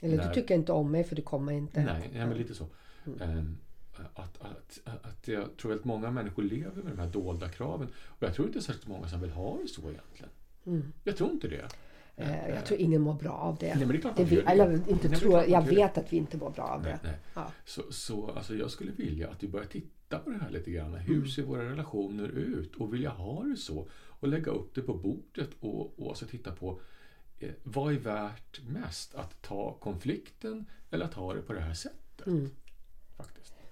[0.00, 0.28] eller när...
[0.28, 1.84] du tycker inte om mig för du kommer inte.
[1.84, 2.66] Nej, nej men lite så.
[3.06, 3.20] Mm.
[3.20, 3.56] Ehm,
[4.14, 7.88] att, att, att jag tror att många människor lever med de här dolda kraven.
[7.96, 10.30] Och jag tror inte särskilt många som vill ha det så egentligen.
[10.66, 10.92] Mm.
[11.04, 11.68] Jag tror inte det.
[12.18, 13.74] Eh, jag tror ingen mår bra av det.
[13.74, 16.36] Nej, men det, är det vi, eller inte nej, tror, jag vet att vi inte
[16.36, 17.08] mår bra av nej, det.
[17.08, 17.18] Nej.
[17.34, 17.52] Ja.
[17.64, 20.94] Så, så alltså, jag skulle vilja att vi börjar titta på det här lite grann.
[20.94, 21.28] Hur mm.
[21.28, 22.76] ser våra relationer ut?
[22.76, 23.88] Och vill jag ha det så?
[23.92, 26.80] Och lägga upp det på bordet och, och alltså titta på
[27.38, 29.14] eh, vad är värt mest?
[29.14, 32.26] Att ta konflikten eller att ha det på det här sättet?
[32.26, 32.50] Mm.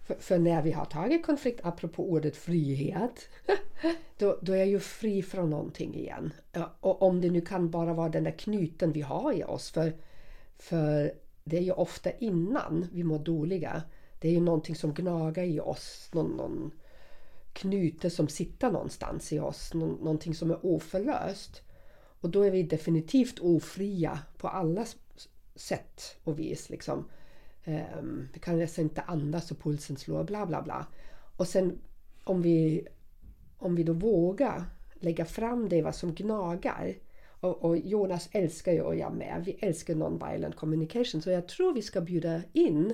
[0.07, 3.29] För, för, när vi har tagit konflikt, apropå ordet frihet,
[4.19, 6.33] då, då är jag ju fri från någonting igen.
[6.81, 9.71] Och om det nu kan bara vara den där knuten vi har i oss.
[9.71, 9.93] För,
[10.59, 11.13] för
[11.45, 13.83] det är ju ofta innan vi mår dåliga.
[14.21, 16.11] Det är ju någonting som gnagar i oss.
[16.13, 16.71] Någon, någon
[17.53, 19.75] knute som sitter någonstans i oss.
[19.75, 21.63] Någon, någonting som är oförlöst.
[22.21, 24.85] Och då är vi definitivt ofria på alla
[25.55, 26.71] sätt och vis.
[26.71, 27.05] Liksom.
[27.67, 30.87] Um, vi kan nästan inte andas och pulsen slår, bla bla bla.
[31.37, 31.79] Och sen
[32.25, 32.87] om vi,
[33.59, 34.65] om vi då vågar
[35.01, 36.95] lägga fram det vad som gnagar.
[37.41, 39.43] Och, och Jonas älskar ju och jag med.
[39.47, 41.23] Vi älskar non-violent communication.
[41.23, 42.93] Så jag tror vi ska bjuda in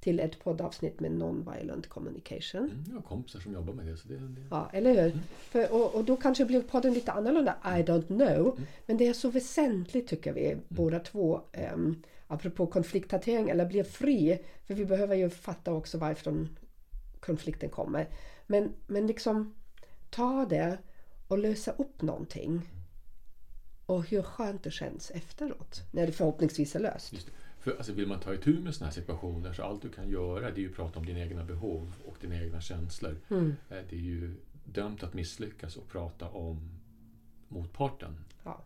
[0.00, 2.60] till ett poddavsnitt med non-violent communication.
[2.60, 3.96] Mm, jag har kompisar som jobbar med det.
[3.96, 4.42] Så det, det...
[4.50, 5.12] Ja, eller hur?
[5.12, 5.18] Mm.
[5.38, 7.56] För, och, och, då kanske blir podden lite annorlunda.
[7.64, 8.54] I don't know.
[8.56, 8.66] Mm.
[8.86, 11.40] Men det är så väsentligt tycker vi båda två.
[11.74, 12.02] Um,
[12.32, 14.38] apropå konflikthantering, eller blir fri.
[14.66, 16.56] För vi behöver ju fatta också varifrån
[17.20, 18.08] konflikten kommer.
[18.46, 19.54] Men, men liksom
[20.10, 20.78] ta det
[21.28, 22.62] och lösa upp någonting.
[23.86, 27.14] Och hur skönt det känns efteråt, när det förhoppningsvis är löst.
[27.60, 30.50] För alltså, vill man ta itu med sådana här situationer så allt du kan göra
[30.50, 33.16] det är ju att prata om dina egna behov och dina egna känslor.
[33.30, 33.56] Mm.
[33.70, 36.70] Eh, det är ju dömt att misslyckas och prata om
[37.48, 38.24] motparten.
[38.44, 38.64] Ja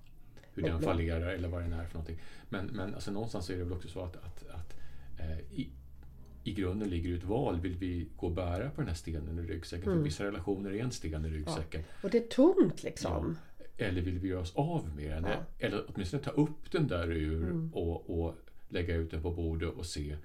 [0.56, 2.20] hur den fallerar eller vad den är för någonting.
[2.48, 4.76] Men, men alltså, någonstans är det väl också så att, att, att
[5.18, 5.70] eh, i,
[6.44, 7.60] i grunden ligger det ett val.
[7.60, 9.86] Vill vi gå och bära på den här stenen i ryggsäcken?
[9.86, 9.98] Mm.
[9.98, 11.80] För vissa relationer är en sten i ryggsäcken.
[11.80, 11.96] Ja.
[12.02, 13.36] Och det är tungt liksom.
[13.58, 13.64] Ja.
[13.78, 15.32] Eller vill vi göra oss av med den?
[15.32, 15.66] Ja.
[15.66, 17.70] Eller åtminstone ta upp den där ur mm.
[17.74, 18.34] och, och
[18.68, 20.16] lägga ut den på bordet och se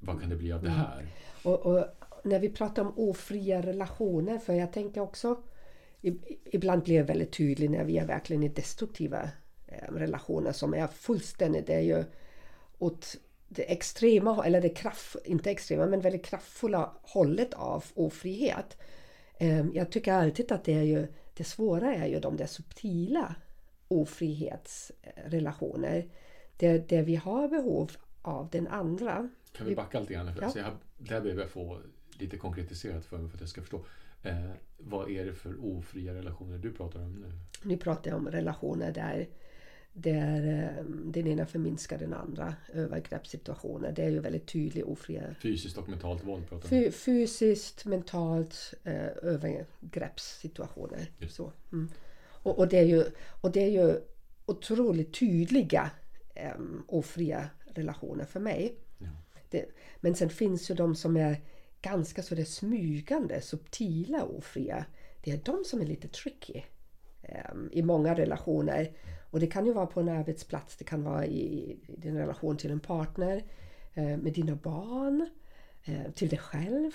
[0.00, 0.72] vad kan det bli av mm.
[0.72, 1.06] det här?
[1.42, 1.84] Och, och,
[2.24, 5.42] när vi pratar om ofria relationer, för jag tänker också
[6.44, 9.22] ibland blir det väldigt tydligt när vi är verkligen i destruktiva
[9.66, 12.04] eh, relationer som är fullständigt, det är ju
[12.78, 13.16] åt
[13.48, 18.76] det extrema, eller det kraft, inte extrema, men väldigt kraftfulla hållet av ofrihet.
[19.38, 23.34] Eh, jag tycker alltid att det är ju, det svåra är ju de där subtila
[23.88, 26.08] ofrihetsrelationer.
[26.56, 27.90] Där, där vi har behov
[28.22, 29.28] av den andra.
[29.52, 30.30] Kan vi backa lite grann?
[30.40, 30.52] Ja.
[30.56, 31.80] Jag, där behöver jag få
[32.18, 33.84] lite konkretiserat för mig för att jag ska förstå.
[34.22, 37.32] Eh, vad är det för ofria relationer du pratar om nu?
[37.62, 39.28] Nu pratar jag om relationer där,
[39.92, 42.54] där eh, den ena förminskar den andra.
[42.72, 43.92] Övergreppssituationer.
[43.92, 45.34] Det är ju väldigt tydligt ofria.
[45.42, 46.92] Fysiskt och mentalt våld pratar du om?
[46.92, 51.10] Fysiskt, mentalt, eh, övergreppssituationer.
[51.28, 51.52] Så.
[51.72, 51.88] Mm.
[52.24, 53.04] Och, och, det är ju,
[53.40, 54.00] och det är ju
[54.46, 55.90] otroligt tydliga
[56.34, 56.54] eh,
[56.86, 58.76] ofria relationer för mig.
[58.98, 59.08] Ja.
[59.50, 59.66] Det,
[60.00, 61.36] men sen finns ju de som är
[61.82, 64.84] ganska så det smygande, subtila ofria.
[65.24, 66.62] Det är de som är lite tricky
[67.52, 68.92] um, i många relationer.
[69.30, 72.56] Och det kan ju vara på en arbetsplats, det kan vara i, i din relation
[72.56, 73.36] till en partner,
[73.96, 75.28] uh, med dina barn,
[75.88, 76.92] uh, till dig själv.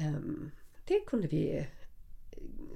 [0.00, 0.50] Um,
[0.84, 1.64] det kunde vi eh,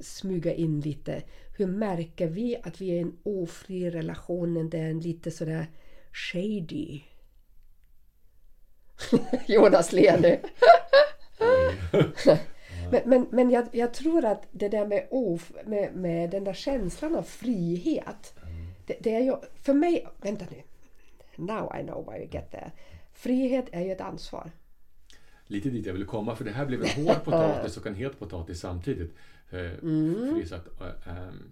[0.01, 1.23] smyga in lite.
[1.57, 5.67] Hur märker vi att vi är i en ofri relation där en lite sådär
[6.13, 7.01] shady
[9.47, 10.39] Jonas ler nu.
[12.91, 16.53] men men, men jag, jag, tror att det där med, of, med, med den där
[16.53, 18.35] känslan av frihet.
[18.87, 20.63] Det, det är ju, för mig, vänta nu.
[21.37, 22.71] Now I know why you get there.
[23.13, 24.51] Frihet är ju ett ansvar.
[25.47, 28.19] Lite dit jag ville komma, för det här blev en hård potatis och en het
[28.19, 29.15] potatis samtidigt.
[29.51, 30.15] För, Mm.
[30.15, 31.51] för det att, äh, ähm,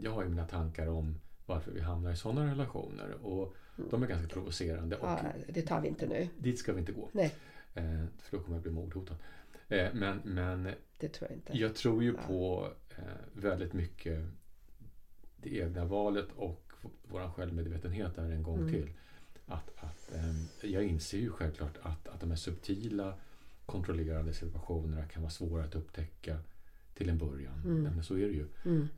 [0.00, 3.56] jag har ju mina tankar om varför vi hamnar i sådana relationer och
[3.90, 6.28] de är ganska provocerande och Ja, det tar vi inte nu.
[6.38, 7.08] dit ska vi inte gå.
[7.12, 7.34] Nej,
[7.76, 9.16] Eh, för då kommer jag bli mordhotad.
[9.68, 10.68] Eh, men, men
[10.98, 11.58] det tror jag inte.
[11.58, 14.24] jag tror ju på eh, väldigt mycket
[15.36, 16.72] det egna valet och
[17.02, 18.70] vår självmedvetenhet där en gång Mm.
[18.72, 18.88] till.
[19.46, 23.14] Att, att, eh, jag inser ju självklart att, att de här subtila
[23.66, 26.38] kontrollerade situationerna kan vara svåra att upptäcka
[26.94, 27.62] till en början.
[27.64, 27.82] Mm.
[27.82, 28.46] Men så är det ju.
[28.64, 28.88] Mm.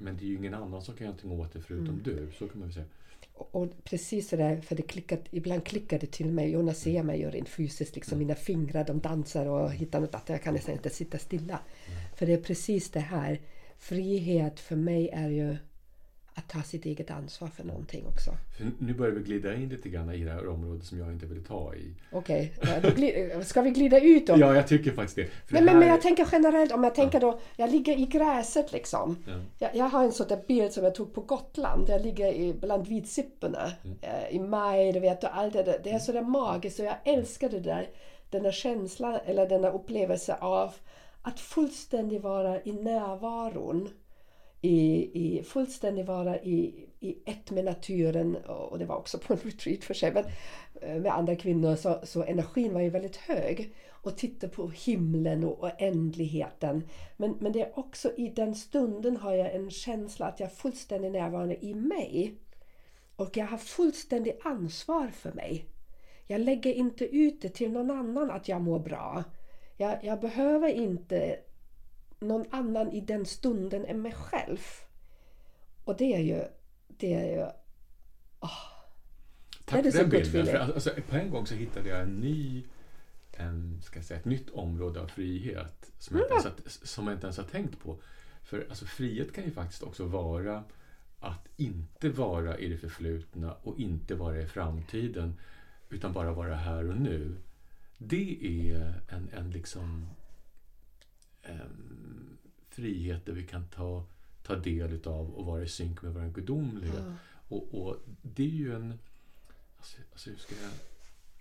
[0.00, 2.02] Men det är ju ingen annan som kan göra någonting åt det förutom Mm.
[2.02, 2.28] du.
[2.38, 2.86] Så kan man säga.
[3.42, 6.50] Och, och precis så där, för det klickat, ibland klickar det till mig.
[6.50, 10.28] Jonas ser mig ju rent fysiskt, liksom mina fingrar de dansar och hittar något att
[10.28, 11.58] jag kan nästan inte sitta stilla.
[12.16, 13.40] För det är precis det här.
[13.78, 15.56] Frihet för mig är ju
[16.34, 18.30] att ta sitt eget ansvar för någonting också.
[18.78, 21.44] Nu börjar vi glida in lite grann i det här området som jag inte vill
[21.44, 21.94] ta i.
[22.12, 24.34] Okej, ja, gli- ska vi glida ut då?
[24.38, 25.26] Ja, jag tycker faktiskt det.
[25.46, 28.06] För Nej, det här men jag tänker generellt, om jag tänker då, jag ligger i
[28.06, 29.16] gräset liksom.
[29.26, 29.32] Ja.
[29.58, 31.88] Jag, jag har en sån där bild som jag tog på Gotland.
[31.88, 33.98] Jag ligger i, bland vitsipporna Mm.
[34.02, 35.80] eh, i maj, du vet, och allt det där.
[35.84, 37.88] Det är så där magiskt och jag älskar det där.
[38.30, 40.74] Den där känslan, eller den där upplevelsen av
[41.22, 43.88] att fullständigt vara i närvaron.
[44.64, 49.38] I, i fullständig vara i, i ett med naturen och det var också på en
[49.42, 50.24] retreat för sig men
[50.80, 55.44] eh, med andra kvinnor så, så energin var ju väldigt hög och titta på himlen
[55.44, 56.88] och oändligheten.
[57.16, 60.54] Men, men det är också i den stunden har jag en känsla att jag är
[60.54, 62.34] fullständigt närvarande i mig.
[63.16, 65.66] Och jag har fullständigt ansvar för mig.
[66.26, 69.24] Jag lägger inte ut det till någon annan att jag mår bra.
[69.76, 71.38] Jag, jag behöver inte
[72.22, 74.58] någon annan i den stunden än mig själv.
[75.84, 76.44] Och det är ju...
[76.88, 77.46] Det är ju
[79.64, 80.46] Tack That is för den bilden.
[80.46, 82.64] För alltså, på en gång så hittade jag en ny,
[83.32, 87.06] en, ska jag säga, ett nytt område av frihet som jag, inte ens, har- som
[87.06, 87.98] jag inte ens har tänkt på.
[88.42, 90.64] För alltså, frihet kan ju faktiskt också vara
[91.20, 95.34] att inte vara i det förflutna och inte vara i framtiden
[95.90, 97.36] utan bara vara här och nu.
[97.98, 100.06] Det är en, en liksom
[101.42, 102.01] em,
[102.74, 104.06] frihet där vi kan ta,
[104.42, 107.16] ta del utav och vara i synk med vår gudomliga.
[107.48, 108.98] Och, och det är ju en...
[109.76, 110.70] Alltså, alltså hur ska jag...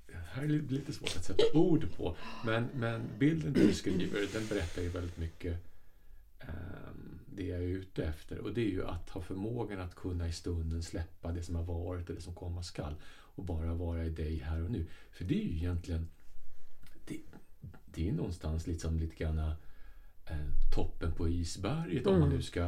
[0.08, 2.16] Det här är li- lite svårt att sätta ord på.
[2.46, 5.58] Men, men bilden du beskriver, den berättar ju väldigt mycket
[6.40, 8.38] ehm, det jag är ute efter.
[8.38, 11.64] Och det är ju att ha förmågan att kunna i stunden släppa det som har
[11.64, 12.96] varit och det som komma skall.
[13.12, 14.86] Och bara vara i dig här och nu.
[15.12, 16.08] För det är ju egentligen...
[17.06, 17.20] Det,
[17.86, 19.52] det är någonstans liksom lite grann
[20.76, 22.62] toppen på isberget om man nu ska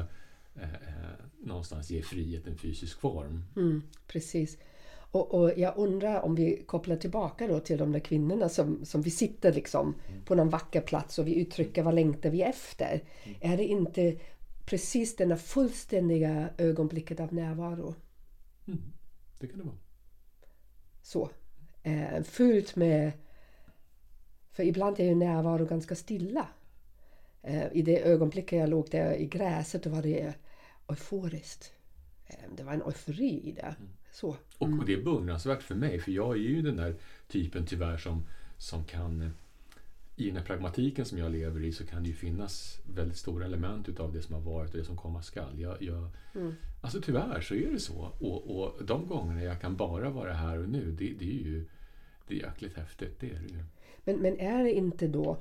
[0.55, 1.09] eh, eh,
[1.43, 3.43] någonstans ge frihet en fysisk form.
[3.55, 4.57] Mm, precis.
[4.95, 9.01] Och, och jag undrar om vi kopplar tillbaka då till de där kvinnorna som, som
[9.01, 9.95] vi sitter liksom
[10.26, 13.03] på någon vacker plats och vi uttrycker vad längtar vi efter.
[13.41, 14.20] Är det inte
[14.66, 17.95] precis denna fullständiga ögonblicket av närvaro?
[18.68, 18.82] Mm,
[19.39, 19.78] det kan det vara.
[21.01, 21.30] Så.
[21.84, 23.11] Eh, fyllt med...
[24.51, 26.47] För ibland är ju närvaro ganska stilla.
[27.44, 30.34] Eh, I det ögonblicket jag låg där i gräset då var det
[30.88, 31.74] euforiskt.
[32.28, 33.76] Eh, det var en eufori i det.
[34.12, 34.28] Så.
[34.58, 36.96] Och, och det är beundransvärt för mig, för jag är ju den där
[37.28, 38.24] typen tyvärr som,
[38.58, 39.22] som kan...
[39.22, 39.30] eh,
[40.16, 43.46] I den här pragmatiken som jag lever i så kan det ju finnas väldigt stora
[43.46, 45.60] element utav det som har varit och det som komma skall.
[45.60, 46.10] Jag, jag,
[46.82, 48.12] Alltså tyvärr så är det så.
[48.20, 51.66] Och, och de gångerna jag kan bara vara här och nu, det, det är ju
[52.28, 53.20] det är jäkligt häftigt.
[53.20, 53.64] Det är det ju.
[54.04, 55.38] Men, men är det inte då...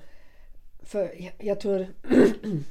[0.84, 1.86] För jag, jag tror...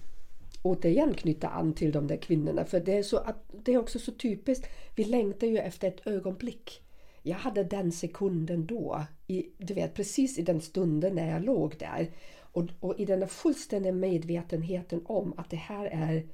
[0.61, 2.65] återigen knyta an till de där kvinnorna.
[2.65, 4.67] För det är, så att, det är också så typiskt.
[4.95, 6.81] Vi längtar ju efter ett ögonblick.
[7.21, 9.05] Jag hade den sekunden då.
[9.27, 12.11] I, du vet, precis i den stunden när jag låg där.
[12.39, 16.25] Och, och i den där fullständiga medvetenheten om att det här är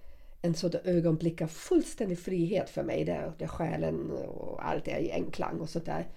[0.42, 3.06] en sådan ögonblick av fullständig frihet för mig.
[3.06, 6.08] Där, där själen och allt är i enklang och sådär.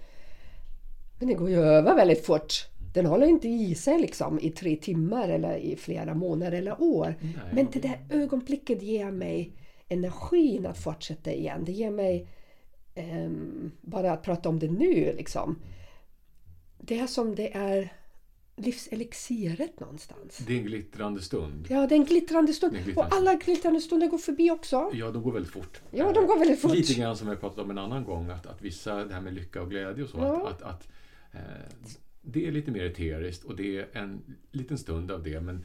[1.18, 2.70] Men det går ju över väldigt fort.
[2.95, 7.14] Den håller inte i sig liksom i tre timmar eller i flera månader eller år.
[7.20, 7.32] Nej.
[7.53, 9.53] Men det där ögonblicket ger mig
[9.88, 11.64] energin att fortsätta igen.
[11.64, 12.26] Det ger mig
[12.95, 15.59] ehm, bara att prata om det nu liksom.
[16.78, 17.93] Det är som det är
[18.57, 20.38] livselixiret någonstans.
[20.47, 21.66] Det är en glittrande stund.
[21.70, 22.76] Ja, det är en glittrande stund.
[22.76, 24.91] En glittrande Och alla glittrande stunder går förbi också.
[24.95, 25.80] Ja, de går väldigt fort.
[25.91, 26.74] Ja, de går väldigt fort.
[26.74, 29.34] Lite grann som jag pratat om en annan gång, att, att vissa, det här med
[29.34, 30.49] lycka och glädje och så, Ja.
[30.49, 30.88] att, att, att
[31.32, 31.41] eh,
[32.22, 35.64] det är lite mer eteriskt och det är en liten stund av det, men,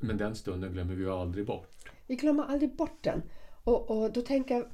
[0.00, 1.90] men den stunden glömmer vi aldrig bort.
[2.06, 3.22] Vi glömmer aldrig bort den.
[3.64, 4.66] Och, och då tänker jag,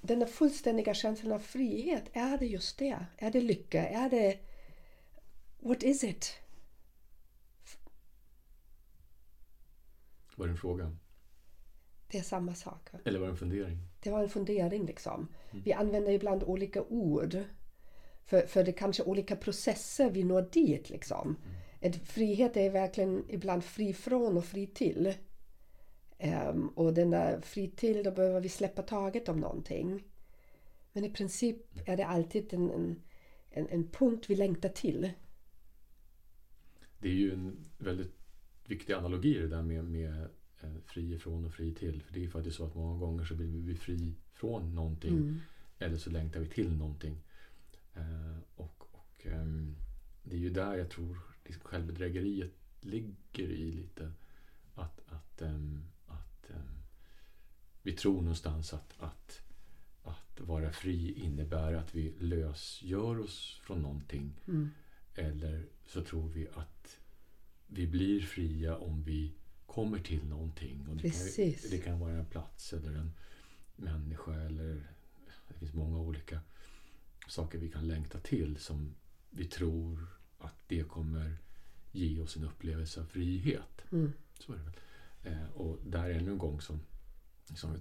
[0.00, 3.06] den där fullständiga känslan av frihet, är det just det?
[3.16, 3.88] Är det lycka?
[3.88, 4.38] Är det...
[5.60, 6.38] What is it?
[10.36, 10.96] Var det en fråga?
[12.10, 12.88] Det är samma sak.
[13.04, 13.78] Eller var det en fundering?
[14.00, 15.28] Det var en fundering liksom.
[15.64, 17.36] Vi använder ibland olika ord.
[18.28, 21.36] För, för det är kanske olika processer vi når dit liksom.
[21.80, 25.14] Ett frihet är verkligen ibland fri från och fri till.
[26.18, 30.04] Ehm, och den där fri till, då behöver vi släppa taget om någonting.
[30.92, 33.02] Men i princip är det alltid en, en,
[33.50, 35.10] en, en punkt vi längtar till.
[36.98, 38.12] Det är ju en väldigt
[38.66, 40.28] viktig analogi det där med, med
[40.60, 42.02] eh, fri ifrån och fri till.
[42.02, 45.16] För det är faktiskt så att många gånger så vill vi bli fri från någonting.
[45.16, 45.40] Mm.
[45.78, 47.22] Eller så längtar vi till någonting.
[47.98, 48.88] Eh, och
[49.18, 49.76] och ehm,
[50.22, 54.12] det är ju där jag tror liksom självbedrägeriet ligger i lite.
[54.74, 56.82] Att, att, ehm, att ehm,
[57.82, 59.40] vi tror någonstans att, att,
[60.02, 64.40] att vara fri innebär att vi lösgör oss från någonting.
[64.48, 64.70] Mm.
[65.14, 66.98] Eller så tror vi att
[67.66, 69.34] vi blir fria om vi
[69.66, 70.88] kommer till någonting.
[70.88, 71.10] Och det.
[71.10, 73.12] Kan, det kan vara en plats eller en
[73.76, 74.90] människa eller
[75.48, 76.40] det finns många olika
[77.28, 78.94] saker vi kan längta till som
[79.30, 80.06] vi tror
[80.38, 81.36] att det kommer
[81.92, 83.84] ge oss en upplevelse av frihet.
[83.92, 84.12] Mm.
[84.38, 84.74] Så är det väl.
[85.22, 86.80] Eh, och där ännu en gång som,
[87.54, 87.80] som vi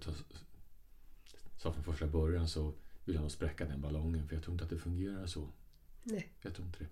[1.58, 2.74] sa från första början så
[3.06, 5.48] vill jag nog spräcka den ballongen för jag tror inte att det fungerar så.
[6.04, 6.30] Nej.
[6.42, 6.90] Jag tror inte det.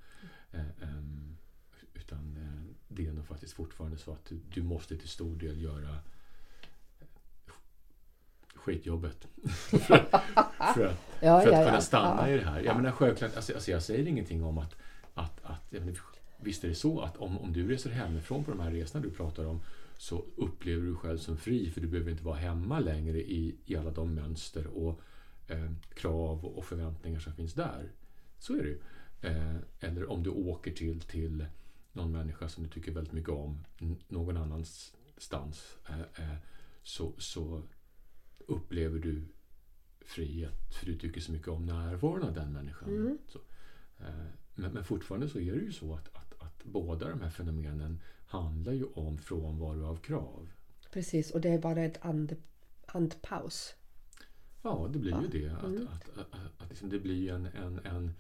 [0.58, 1.38] Eh, ehm,
[1.94, 5.62] utan eh, det är nog faktiskt fortfarande så att du, du måste till stor del
[5.62, 6.00] göra
[8.66, 9.28] skitjobbet.
[9.46, 9.78] för,
[10.74, 12.62] för att, Ja, för att ja, kunna stanna i det här.
[12.62, 14.76] Jag menar självklart, alltså, alltså jag säger ingenting om att,
[15.14, 15.96] att, att menar,
[16.38, 19.12] visst är det så att om, om du reser hemifrån på de här resorna du
[19.12, 19.62] pratar om
[19.98, 23.56] så upplever du dig själv som fri för du behöver inte vara hemma längre i,
[23.66, 25.02] i alla de mönster och
[25.48, 27.92] eh, krav och förväntningar som finns där.
[28.40, 28.80] Så är det ju.
[29.22, 31.46] Eh, eller om du åker till, till
[31.92, 33.66] någon människa som du tycker väldigt mycket om
[34.08, 36.38] någon annanstans eh, eh,
[36.84, 37.62] så, så
[38.48, 39.22] upplever du
[40.02, 42.90] frihet för du tycker så mycket om närvaron av den människan.
[42.90, 43.18] Mm.
[43.28, 43.40] Så,
[44.00, 44.26] eh,
[44.56, 48.00] men, men fortfarande så är det ju så att, att, att båda de här fenomenen
[48.28, 50.48] handlar ju om frånvaro av krav.
[50.92, 52.36] Precis, och det är bara ett and,
[52.86, 53.76] andpaus.
[54.62, 55.28] Ja, det blir ju Ja.
[55.32, 55.50] det.
[55.58, 55.88] Att, Mm.
[55.88, 58.14] att, att, att, att liksom det blir en, en, en,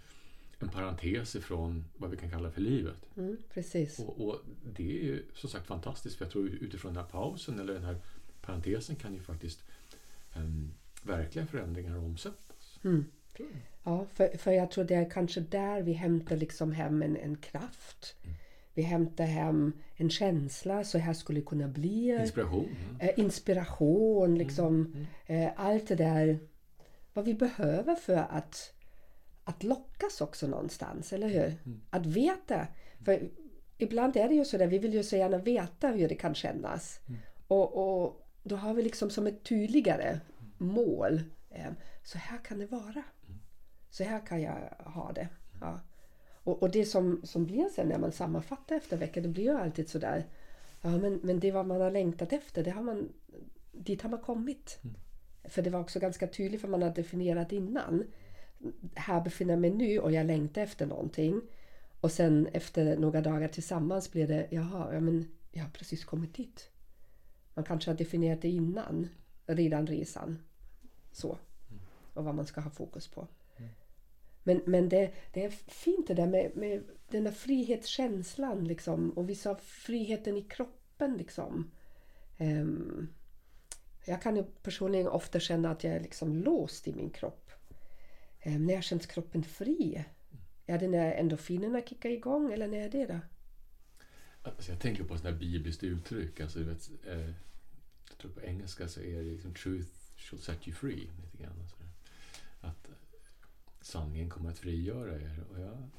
[0.60, 3.06] en parentes ifrån vad vi kan kalla för livet.
[3.18, 4.00] Mm, precis.
[4.00, 4.42] Och, och
[4.76, 7.84] det är ju som sagt fantastiskt för jag tror utifrån den här pausen eller den
[7.84, 7.98] här
[8.42, 9.64] parentesen kan ju faktiskt
[11.04, 12.80] verkliga förändringar omsättas.
[12.84, 13.06] Mm.
[13.84, 17.36] Ja, för, för jag tror det är kanske där vi hämtar liksom hem en, en
[17.36, 18.16] kraft.
[18.74, 22.18] Vi hämtar hem en känsla, så här skulle det kunna bli.
[22.22, 22.66] Inspiration.
[22.66, 23.00] mm.
[23.00, 24.94] Eh, inspiration, liksom.
[25.26, 25.48] Mm.
[25.48, 26.40] Eh, allt det där.
[27.14, 28.74] Vad vi behöver för att,
[29.44, 31.58] att lockas också någonstans, eller hur?
[31.66, 31.82] Mm.
[31.90, 32.68] Att veta.
[33.06, 33.30] För
[33.78, 36.36] ibland är det ju så där, vi vill ju så gärna veta hur det kan
[36.36, 37.00] kännas.
[37.08, 37.20] Mm.
[37.48, 40.20] Och, och då har vi liksom som ett tydligare
[40.58, 41.24] mål.
[41.50, 41.72] Eh,
[42.04, 43.04] så här kan det vara.
[43.90, 45.28] Så här kan jag ha det.
[45.62, 45.80] Ja.
[46.44, 49.58] Och, och det som, som blir sen när man sammanfattar efter veckan, det blir ju
[49.58, 50.26] alltid sådär.
[50.82, 53.10] Ja men, men det vad man har längtat efter, det har man,
[53.72, 54.80] dit har man kommit.
[55.44, 58.04] För det var också ganska tydligt för man har definierat innan.
[58.96, 61.42] Här befinner jag mig nu och jag längtar efter någonting.
[62.02, 66.34] Och sen efter några dagar tillsammans blir det, jaha, ja, men jag har precis kommit
[66.34, 66.70] dit.
[67.56, 69.10] Man kanske har definierat det innan,
[69.46, 70.40] redan resan.
[71.12, 71.38] Så.
[72.14, 73.28] Och vad man ska ha fokus på.
[74.48, 79.10] Men, men det, det är fint det där med, med den där frihetskänslan liksom.
[79.10, 81.72] Och vi sa friheten i kroppen liksom.
[82.38, 83.08] Ehm,
[84.06, 87.52] jag kan ju personligen ofta känna att jag är liksom låst i min kropp.
[88.42, 90.06] Ehm, när känns kroppen fri?
[90.66, 93.20] Är det när endorfinerna kickar igång eller när är det då?
[94.46, 96.40] Alltså jag tänker på sådana här bibliskt uttryck.
[96.40, 97.30] Alltså, du vet, eh,
[98.10, 101.10] jag tror på engelska så är det liksom truth shall set you free.
[101.22, 101.78] Lite grann, alltså.
[102.62, 102.90] Att
[103.82, 105.44] sanningen kommer att frigöra er.
[105.52, 105.90] Och jag,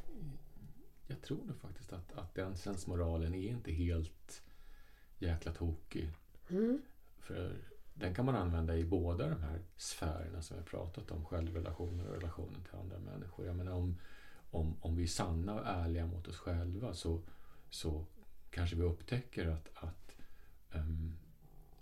[1.07, 4.43] jag tror nog faktiskt att, att den sensmoralen är inte helt
[5.19, 6.11] jäkla tokig.
[6.49, 6.83] Mm.
[7.19, 7.57] För
[7.95, 11.25] den kan man använda i båda de här sfärerna som vi har pratat om.
[11.25, 13.47] Självrelationer och relationen till andra människor.
[13.47, 13.99] Jag menar om,
[14.51, 17.23] om, om vi är sanna och ärliga mot oss själva så,
[17.71, 18.07] så
[18.51, 20.17] kanske vi upptäcker att, att
[20.73, 21.17] ehm,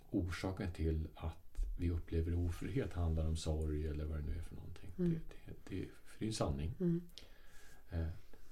[0.09, 4.55] orsaken till att vi upplever ofrihet handlar om sorg eller vad det nu är för
[4.55, 4.91] någonting.
[4.97, 5.11] Mm.
[5.11, 6.75] Det, det, det, för det är en sanning.
[6.79, 7.01] Mm.
[7.89, 8.07] Eh,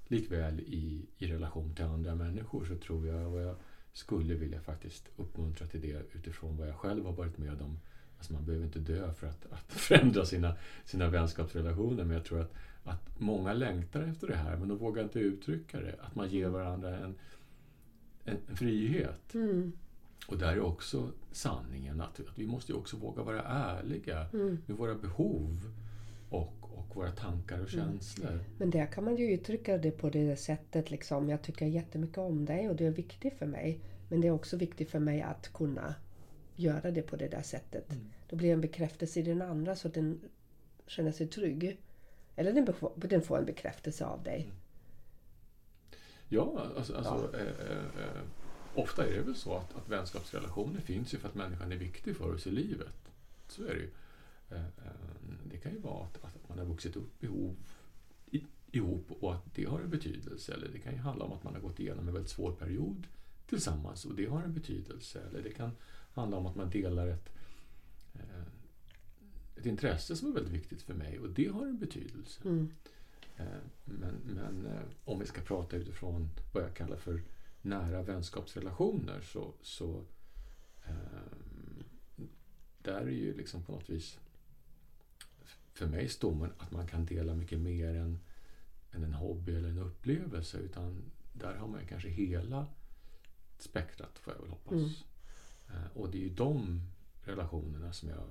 [0.06, 3.56] likväl i, i relation till andra människor så tror jag och jag
[3.92, 7.78] skulle vilja faktiskt uppmuntra till det utifrån vad jag själv har varit med om
[8.24, 12.40] Alltså man behöver inte dö för att, att förändra sina, sina vänskapsrelationer men jag tror
[12.40, 12.52] att,
[12.84, 15.96] att många längtar efter det här men de vågar inte uttrycka det.
[16.00, 17.14] Att man ger varandra en,
[18.24, 19.34] en, frihet.
[19.34, 19.72] Mm.
[20.28, 24.58] Och där är också sanningen att, att vi måste också våga vara ärliga Mm.
[24.66, 25.70] med våra behov
[26.30, 28.40] och, och våra tankar och känslor.
[28.58, 31.28] Men där kan man ju uttrycka det på det sättet liksom.
[31.28, 33.80] Jag tycker jättemycket om dig och det är viktigt för mig.
[34.08, 35.94] Men det är också viktigt för mig att kunna
[36.56, 37.92] göra det på det där sättet.
[37.92, 38.04] Mm.
[38.28, 40.20] Då blir det en bekräftelse i den andra så att den
[40.86, 41.80] känner sig trygg.
[42.36, 44.52] Eller den, den får en bekräftelse av dig.
[46.34, 48.22] Ja, alltså, alltså Eh, eh, eh,
[48.74, 52.16] ofta är det väl så att, att vänskapsrelationer finns ju för att människan är viktig
[52.16, 53.12] för oss i livet.
[53.48, 53.90] Så är det ju.
[54.50, 54.92] Eh, eh,
[55.50, 57.58] det kan ju vara att, att man har vuxit upp ihop,
[58.30, 60.54] i, ihop och att det har en betydelse.
[60.54, 63.06] Eller det kan ju handla om att man har gått igenom en väldigt svår period
[63.46, 65.20] tillsammans och det har en betydelse.
[65.30, 65.70] Eller det kan
[66.14, 67.28] handla om att man delar ett,
[69.56, 72.40] ett intresse som är väldigt viktigt för mig och det har en betydelse.
[72.44, 72.70] Mm.
[73.36, 73.46] Eh,
[73.84, 77.22] Men, men eh, om vi ska prata utifrån vad jag kallar för
[77.62, 80.04] nära vänskapsrelationer så, så
[80.84, 80.94] eh,
[82.82, 84.18] där är ju liksom på något vis
[85.72, 88.18] för mig stommen att man kan dela mycket mer än,
[88.92, 92.66] än en hobby eller en upplevelse utan där har man ju kanske hela
[93.58, 94.72] spektrat får jag väl hoppas.
[94.72, 95.88] Mm.
[95.94, 96.80] Och det är ju de
[97.22, 98.24] relationerna som jag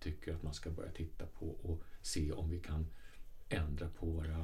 [0.00, 2.86] tycker att man ska börja titta på och se om vi kan
[3.50, 4.36] ändra på våra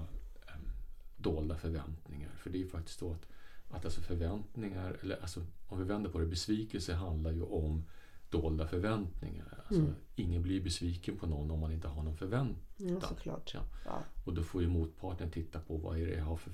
[0.47, 0.71] em,
[1.17, 2.31] dolda förväntningar.
[2.37, 3.27] För det är ju faktiskt så att,
[3.71, 7.85] att alltså förväntningar, eller alltså om vi vänder på det, besvikelse handlar ju om
[8.31, 9.65] dolda förväntningar.
[9.67, 9.95] Alltså, Mm.
[10.19, 12.57] Ingen blir besviken på någon om man inte har någon förväntan.
[12.77, 13.55] Ja, såklart.
[13.55, 13.61] Ja.
[13.85, 14.03] Ja.
[14.25, 16.53] Och då får ju motparten titta på vad är det jag har för,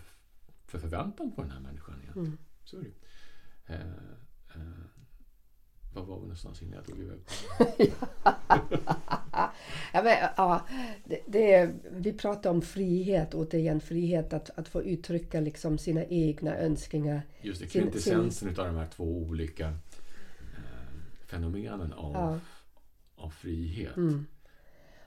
[0.66, 2.26] för förväntan på den här människan egentligen.
[2.26, 2.38] Mm.
[2.64, 3.80] Så är det eh,
[4.54, 4.84] eh,
[5.94, 7.18] Var var vi någonstans innan jag drog iväg
[9.92, 10.66] Ja, men, ja,
[11.04, 16.56] det, det vi pratar om frihet, återigen frihet att, att få uttrycka liksom sina egna
[16.56, 17.22] önskningar.
[17.42, 19.74] Just det, Sin- kvintessensen utav de här två olika eh,
[21.26, 22.38] fenomenen av, Ja.
[23.16, 23.96] av frihet.
[23.96, 24.26] Mm.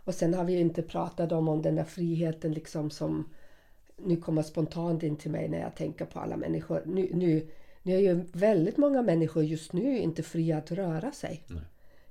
[0.04, 3.30] Och sen har vi ju inte pratat om, om den där friheten liksom som
[3.98, 6.82] nu kommer spontant in till mig när jag tänker på alla människor.
[6.86, 7.48] Nu, nu,
[7.86, 11.44] nu är ju väldigt många människor just nu inte fria att röra sig.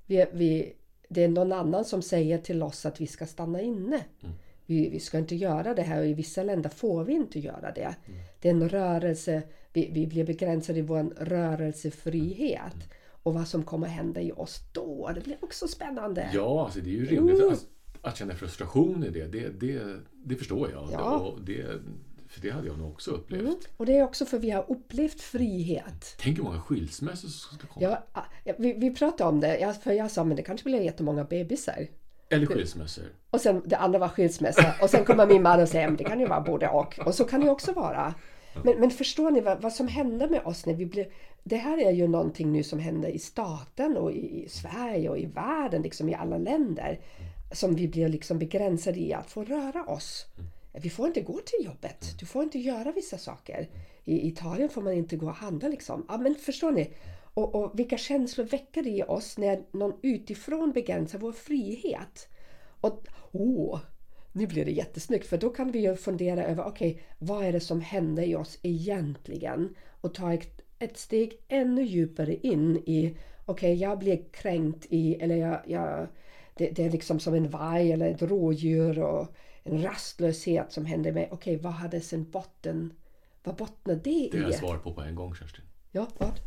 [0.06, 0.72] Vi, vi,
[1.08, 4.04] det är någon annan som säger till oss att vi ska stanna inne.
[4.22, 4.34] Mm.
[4.66, 7.72] Vi, vi ska inte göra det här och i vissa länder får vi inte göra
[7.74, 7.94] det.
[8.06, 8.20] Mm.
[8.40, 12.74] Det är en rörelse, vi, vi blir begränsade i vår rörelsefrihet.
[12.74, 12.86] Mm.
[13.22, 16.30] Och vad som kommer hända i oss då, det blir också spännande.
[16.34, 17.52] Ja, alltså det är ju rimligt Mm.
[17.52, 17.66] att,
[18.00, 19.26] att känna frustration i det.
[19.26, 20.88] Det, det, det förstår jag.
[20.92, 21.18] Ja.
[21.18, 21.66] Och det,
[22.34, 23.42] för det hade jag nog också upplevt.
[23.42, 23.56] Mm.
[23.76, 26.16] Och det är också för vi har upplevt frihet.
[26.18, 27.86] Tänk hur många skilsmässor som ska komma.
[28.14, 30.80] Ja, ja, vi, vi pratade om det, jag, för jag sa men det kanske blir
[30.80, 31.86] jättemånga bebisar.
[32.28, 33.04] Eller skilsmässor.
[33.30, 34.74] Och sen det andra var skilsmässa.
[34.82, 36.98] Och sen kommer min man och säger men det kan ju vara både och.
[36.98, 38.14] Och så kan det också vara.
[38.62, 41.06] Men, men förstår ni vad, vad som hände med oss när vi blev...
[41.42, 45.18] Det här är ju någonting nu som händer i staten och i, i Sverige och
[45.18, 47.00] i världen, liksom i alla länder.
[47.52, 50.26] Som vi blir liksom begränsade i att få röra oss.
[50.80, 52.14] Vi får inte gå till jobbet.
[52.18, 53.68] Du får inte göra vissa saker.
[54.04, 56.06] I Italien får man inte gå och handla liksom.
[56.08, 56.90] Ja, men förstår ni?
[57.34, 62.28] Och, och vilka känslor väcker det i oss när någon utifrån begränsar vår frihet?
[62.80, 63.80] Och åh,
[64.32, 67.60] nu blir det jättesnyggt för då kan vi ju fundera över okej, vad är det
[67.60, 69.74] som händer i oss egentligen?
[70.00, 73.16] Och ta ett, ett steg ännu djupare in i
[73.46, 76.08] okej, jag blir kränkt i eller jag, jag
[76.54, 79.26] det, det är liksom som en varg eller ett rådjur och
[79.64, 81.28] en rastlöshet som händer mig.
[81.32, 82.92] Okej, vad hade sin botten?
[83.42, 84.50] Vad bottnar det Det har i?
[84.52, 85.64] jag svar på på en gång, Kerstin.
[85.92, 86.40] Ja, vad?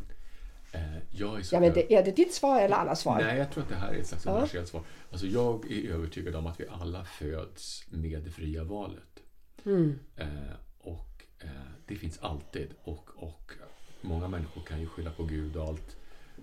[0.72, 3.22] Eh, jag är så Ja, men det, är det ditt svar eller alla svar?
[3.22, 4.32] Nej, jag tror att det här är ett slags Ja.
[4.32, 4.84] universellt svar.
[5.11, 9.20] Alltså, jag är övertygad om att vi alla föds med det fria valet.
[9.65, 9.99] Mm.
[10.15, 10.28] Eh,
[10.80, 11.49] och eh,
[11.88, 12.74] det finns alltid.
[12.84, 13.51] Och, och
[14.01, 15.95] många människor kan ju skylla på Gud och allt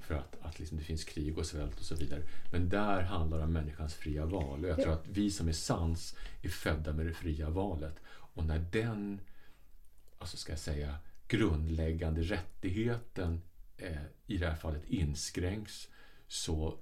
[0.04, 2.20] för att, att liksom det finns krig och svält och så vidare.
[2.52, 4.64] Men där handlar det om människans fria val.
[4.64, 4.82] Och jag Ja.
[4.82, 8.00] tror att vi som är sans är födda med det fria valet.
[8.06, 9.20] Och när den,
[10.18, 10.94] alltså ska jag säga,
[11.28, 13.42] grundläggande rättigheten
[13.76, 13.92] eh,
[14.26, 15.88] i det här fallet inskränks
[16.28, 16.74] så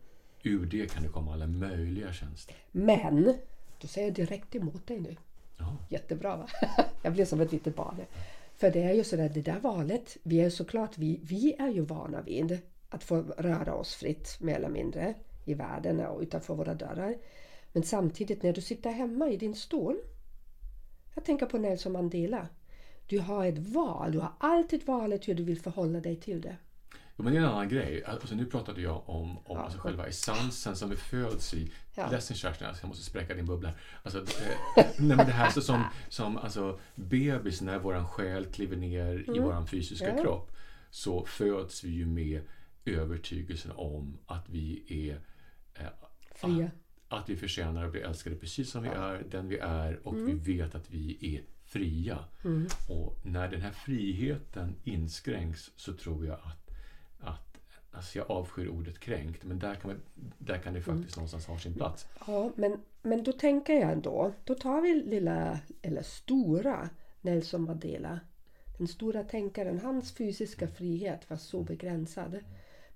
[0.42, 2.54] ur det kan det komma alla möjliga tjänster.
[2.72, 3.34] Men,
[3.80, 5.16] då säger jag direkt emot dig nu.
[5.56, 5.76] Ja.
[5.90, 6.46] Jättebra va?
[7.02, 8.00] Jag blir som ett litet barn.
[8.56, 11.80] För det är ju sådär, det där valet, vi är såklart, vi, vi är ju
[11.80, 12.58] vana vid
[12.92, 15.14] att få röra oss fritt mer eller mindre
[15.44, 17.14] i världen och utanför våra dörrar.
[17.72, 19.96] Men samtidigt när du sitter hemma i din stol.
[21.14, 22.48] Jag tänker på Nelson Mandela.
[23.06, 26.56] Du har ett val, du har alltid valet hur du vill förhålla dig till det.
[27.16, 28.04] Jo, men det är en annan grej.
[28.04, 31.72] Alltså, nu pratade jag om, om alltså, själva essensen som vi föds i.
[31.94, 32.10] Ja.
[32.10, 33.72] Ledsen Kerstin, alltså, jag måste spräcka din bubbla.
[34.02, 38.76] Alltså, eh, nej, men det här så som, som alltså, bebis, när vår själ kliver
[38.76, 40.16] ner i vår fysiska Mm.
[40.16, 40.22] Ja.
[40.22, 40.52] kropp,
[40.90, 42.42] så föds vi ju med
[42.84, 45.20] övertygelsen om att vi är
[45.82, 45.90] eh,
[46.34, 46.70] Fria.
[47.08, 50.32] att vi förtjänar att bli älskade precis som vi är, den vi är och vi
[50.32, 52.18] vet att vi är fria.
[52.88, 56.70] Och när den här friheten inskränks så tror jag att,
[57.20, 57.58] att
[57.90, 60.00] alltså jag avskyr ordet kränkt, men där kan, man,
[60.38, 62.06] där kan det faktiskt någonstans ha sin plats.
[62.26, 66.88] Ja, men, men då tänker jag ändå, då tar vi lilla, eller stora
[67.20, 68.20] Nelson Mandela.
[68.78, 72.38] Den stora tänkaren, hans fysiska frihet var så begränsad.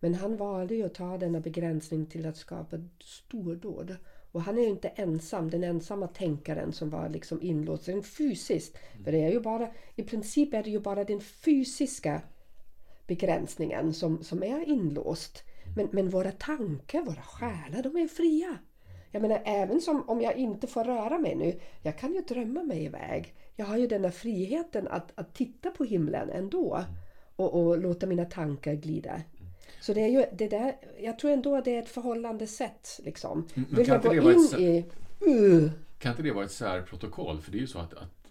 [0.01, 3.97] Men han valde ju att ta denna begränsning till att skapa stordåd.
[4.32, 8.78] Och han är ju inte ensam, den ensamma tänkaren som var liksom inlåst rent fysiskt.
[9.05, 12.22] För det är ju bara, i princip är det ju bara den fysiska
[13.07, 15.42] begränsningen som, som är inlåst.
[15.76, 18.59] Men, men våra tankar, våra själar, de är ju fria.
[19.11, 22.62] Jag menar även som om jag inte får röra mig nu, jag kan ju drömma
[22.62, 23.34] mig iväg.
[23.57, 26.84] Jag har ju denna friheten att, att titta på himlen ändå
[27.36, 29.22] och, och låta mina tankar glida.
[29.87, 33.01] Så det är ju det där, jag tror ändå att det är ett förhållande sätt
[33.05, 33.49] liksom.
[33.55, 34.84] men Vill kan jag inte gå ett in sätt- i...
[35.26, 37.41] Uh, Kan inte det vara ett särprotokoll?
[37.41, 38.26] För det är ju så att, att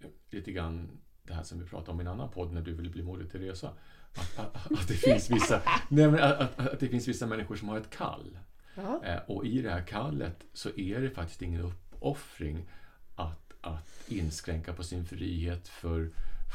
[0.00, 2.74] eh, lite grann det här som vi pratade om i en annan podd när du
[2.74, 3.68] ville bli Moder Teresa.
[4.14, 7.56] Att, att, att, det finns vissa, nej, men att, att, att det finns vissa människor
[7.56, 8.38] som har ett kall.
[8.74, 12.70] ja, Eh, och i det här kallet så är det faktiskt ingen uppoffring
[13.14, 16.10] att, att inskränka på sin frihet för,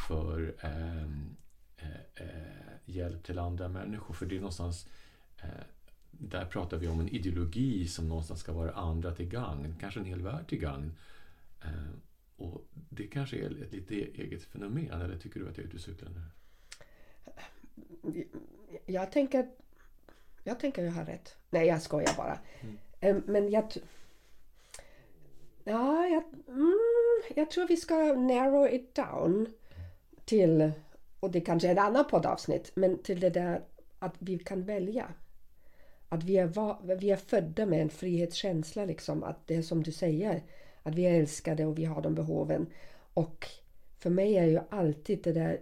[0.07, 1.35] för ehm,
[1.77, 4.13] eh, eh, hjälp till andra människor.
[4.13, 4.87] För det är någonstans
[5.41, 5.49] eh,
[6.11, 10.05] där pratar vi om en ideologi som någonstans ska vara andra till gagn, kanske en
[10.05, 10.91] hel värld till gagn.
[11.61, 11.91] Eh,
[12.37, 15.77] och det kanske är ett lite eget fenomen, eller tycker du att jag är ute
[15.77, 16.21] och cyklar nu?
[18.85, 19.49] jag tänker...
[20.43, 21.35] Jag tänker jag har rätt.
[21.49, 22.39] Nej, jag skojar bara.
[22.99, 23.73] Em, Men jag...
[25.63, 26.79] Ja, jag, mm,
[27.35, 29.47] jag tror vi ska narrow it down
[30.25, 30.71] till,
[31.19, 33.63] och det kanske är ett annat poddavsnitt, men till det där
[33.99, 35.13] att vi kan välja.
[36.09, 39.23] Att vi är, va, vi är födda med en frihetskänsla, liksom.
[39.23, 40.43] Att det är som du säger,
[40.83, 42.69] att vi är älskade och vi har de behoven.
[43.13, 43.47] Och
[43.97, 45.61] för mig är ju alltid det där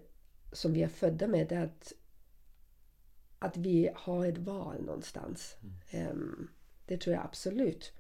[0.51, 1.93] som vi är födda med, det att,
[3.39, 5.55] att vi har ett val någonstans.
[5.89, 6.49] Em,
[6.85, 7.93] det tror jag absolut.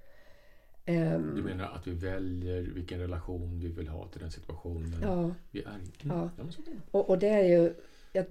[0.89, 5.31] Em, Du menar att vi väljer vilken relation vi vill ha till den situationen ja.
[5.51, 5.91] vi är i?
[6.03, 6.29] Ja.
[6.91, 7.73] Och, och det är ju...
[8.13, 8.25] Jag,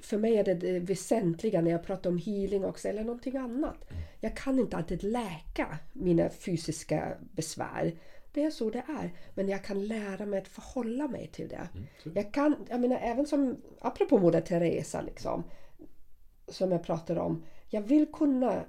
[0.00, 3.84] för mig är det det väsentliga när jag pratar om healing också, eller någonting annat.
[4.20, 7.94] Jag kan inte alltid läka mina fysiska besvär.
[8.32, 9.12] Det är så det är.
[9.34, 11.68] Men jag kan lära mig att förhålla mig till det.
[12.02, 12.10] så.
[12.14, 15.44] Jag kan, jag menar även som, apropå Moder Teresa liksom.
[16.48, 17.44] Som jag pratade om.
[17.68, 18.64] Jag vill kunna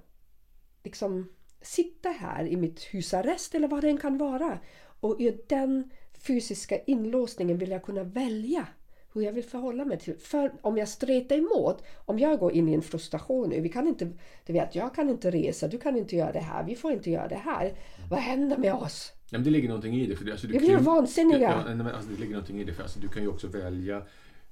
[0.84, 1.30] liksom
[1.66, 4.60] sitta här i mitt husarrest eller vad det än kan vara.
[5.00, 5.92] Och i den
[6.28, 8.68] fysiska inlåsningen vill jag kunna välja
[9.14, 10.18] hur jag vill förhålla mig till.
[10.18, 13.88] För om jag stretar emot, om jag går in i en frustration nu, vi kan
[13.88, 14.12] inte,
[14.46, 17.12] du vet, jag kan inte resa, du kan inte göra det här, vi får inte
[17.12, 17.74] göra det här.
[18.10, 19.12] Vad händer med oss?
[19.30, 20.16] Ja, men det ligger någonting i det.
[20.16, 21.64] För det, alltså, du Vi blir vansinniga.
[21.68, 22.74] Ja, men alltså, det ligger någonting i det.
[22.74, 24.02] För alltså, du kan ju också välja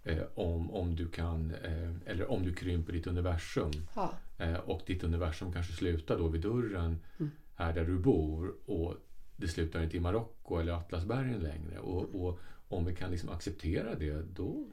[0.04, 3.72] eh, om, om du kan, eh, eller om du krymper ditt universum.
[3.96, 4.12] Ja.
[4.38, 7.32] Eh, och ditt universum kanske slutar då vid dörren Mm.
[7.56, 8.54] här där du bor.
[8.66, 8.96] Och
[9.36, 11.80] det slutar inte i Marocko eller Atlasbergen längre.
[11.80, 14.66] Och, och om vi kan liksom acceptera det, då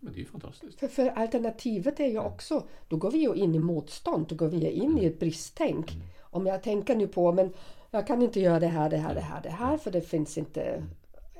[0.00, 0.80] men det är ju fantastiskt.
[0.80, 4.48] För, för alternativet är ju också, då går vi ju in i motstånd, då går
[4.48, 5.92] vi in i ett bristtänk.
[6.20, 7.52] Om jag tänker nu på, men
[7.90, 10.38] jag kan inte göra det här, det här, det här, det här, för det finns
[10.38, 10.82] inte...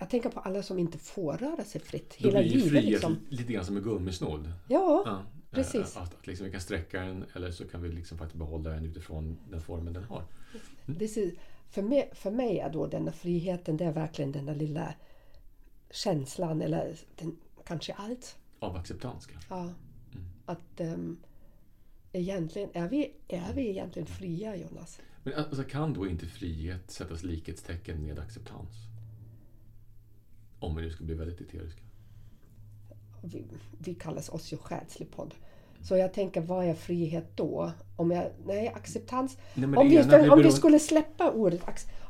[0.00, 2.70] Jag tänker på alla som inte får röra sig fritt Då hela blir ju livet.
[2.70, 3.16] frihet Liksom.
[3.28, 4.52] lite grann som en gummisnodd.
[4.68, 5.96] Ja, Ja, precis.
[5.96, 8.70] eh, Att, att liksom vi kan sträcka den eller så kan vi liksom faktiskt behålla
[8.70, 10.24] den utifrån den formen den har.
[10.86, 11.32] det är,
[11.70, 14.94] för, mig, för mig är då denna friheten, det är verkligen den där lilla
[15.90, 18.36] känslan, eller den, kanske allt.
[18.58, 19.54] Av acceptans kanske.
[19.54, 19.72] Ja.
[20.46, 21.16] Att um,
[22.12, 25.00] egentligen, är vi, är vi egentligen fria Jonas?
[25.22, 28.68] Men alltså, kan då inte frihet sättas likhetstecken med acceptans?
[30.60, 31.80] Om vi nu ska bli väldigt eteriska.
[33.22, 33.44] vi,
[33.78, 35.34] vi kallas oss ju själslig podd.
[35.82, 37.72] Så jag tänker, vad är frihet då?
[37.96, 39.38] Om jag, nej, acceptans.
[39.54, 41.62] Nej, om vi, blir om vi skulle släppa ordet,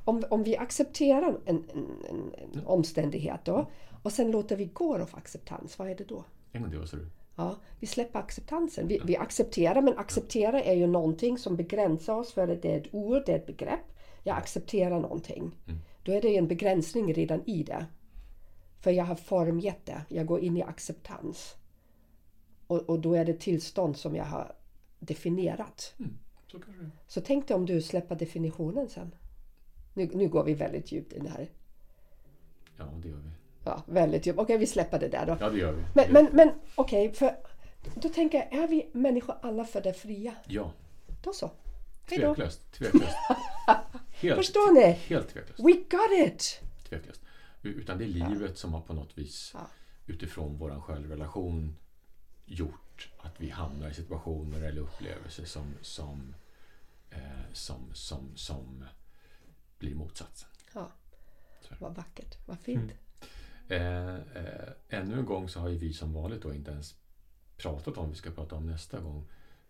[0.04, 3.66] om, om vi accepterar en, en, en, en omständighet då
[4.02, 6.24] och sen låter vi gå av acceptans, vad är det då?
[6.52, 7.06] En gång till, vad sa du?
[7.36, 8.88] Ja, vi släpper acceptansen.
[8.88, 12.80] Vi, vi accepterar, men acceptera är ju någonting som begränsar oss för att det är
[12.80, 13.92] ett ord, det är ett begrepp.
[14.22, 15.56] Jag accepterar någonting.
[16.02, 17.86] Då är det en begränsning redan i det.
[18.80, 20.02] För jag har formgett det.
[20.08, 21.56] Jag går in i acceptans.
[22.66, 24.52] Och, och då är det tillstånd som jag har
[24.98, 25.94] definierat.
[25.98, 26.58] Mm, så.
[27.06, 29.14] Så tänk dig om du släpper definitionen sen.
[29.94, 31.48] Nu, nu går vi väldigt djupt in här.
[32.78, 33.30] Ja, det gör vi.
[33.64, 34.38] Ja, väldigt djupt.
[34.38, 35.36] Okej, vi släpper det där då.
[35.40, 35.82] Ja, det gör vi.
[35.94, 37.36] Men, men, men okej, för
[37.94, 40.34] då tänker jag, är vi människor alla födda fria?
[40.46, 40.72] Ja,
[41.22, 41.50] Då så.
[42.10, 42.34] Hej då.
[42.34, 42.72] tveklöst.
[42.72, 43.16] Tveklöst.
[44.20, 44.92] Helt, Förstår ni?
[44.92, 45.60] Helt tveklöst.
[45.60, 46.60] We got it!
[46.88, 47.20] tveklöst.
[47.62, 49.54] Utan det är livet som har på något vis
[50.06, 51.76] utifrån vår självrelation
[52.46, 56.34] gjort att vi hamnar i situationer eller upplevelser som, som,
[57.10, 58.84] eh, som, som, som
[59.78, 60.48] blir motsatsen.
[60.74, 60.92] Ja.
[61.60, 61.74] Så.
[61.78, 62.92] Vad vackert, vad fint.
[63.68, 66.94] Eh, eh, ännu en gång så har ju vi som vanligt då inte ens
[67.56, 69.28] pratat om vi ska prata om nästa gång.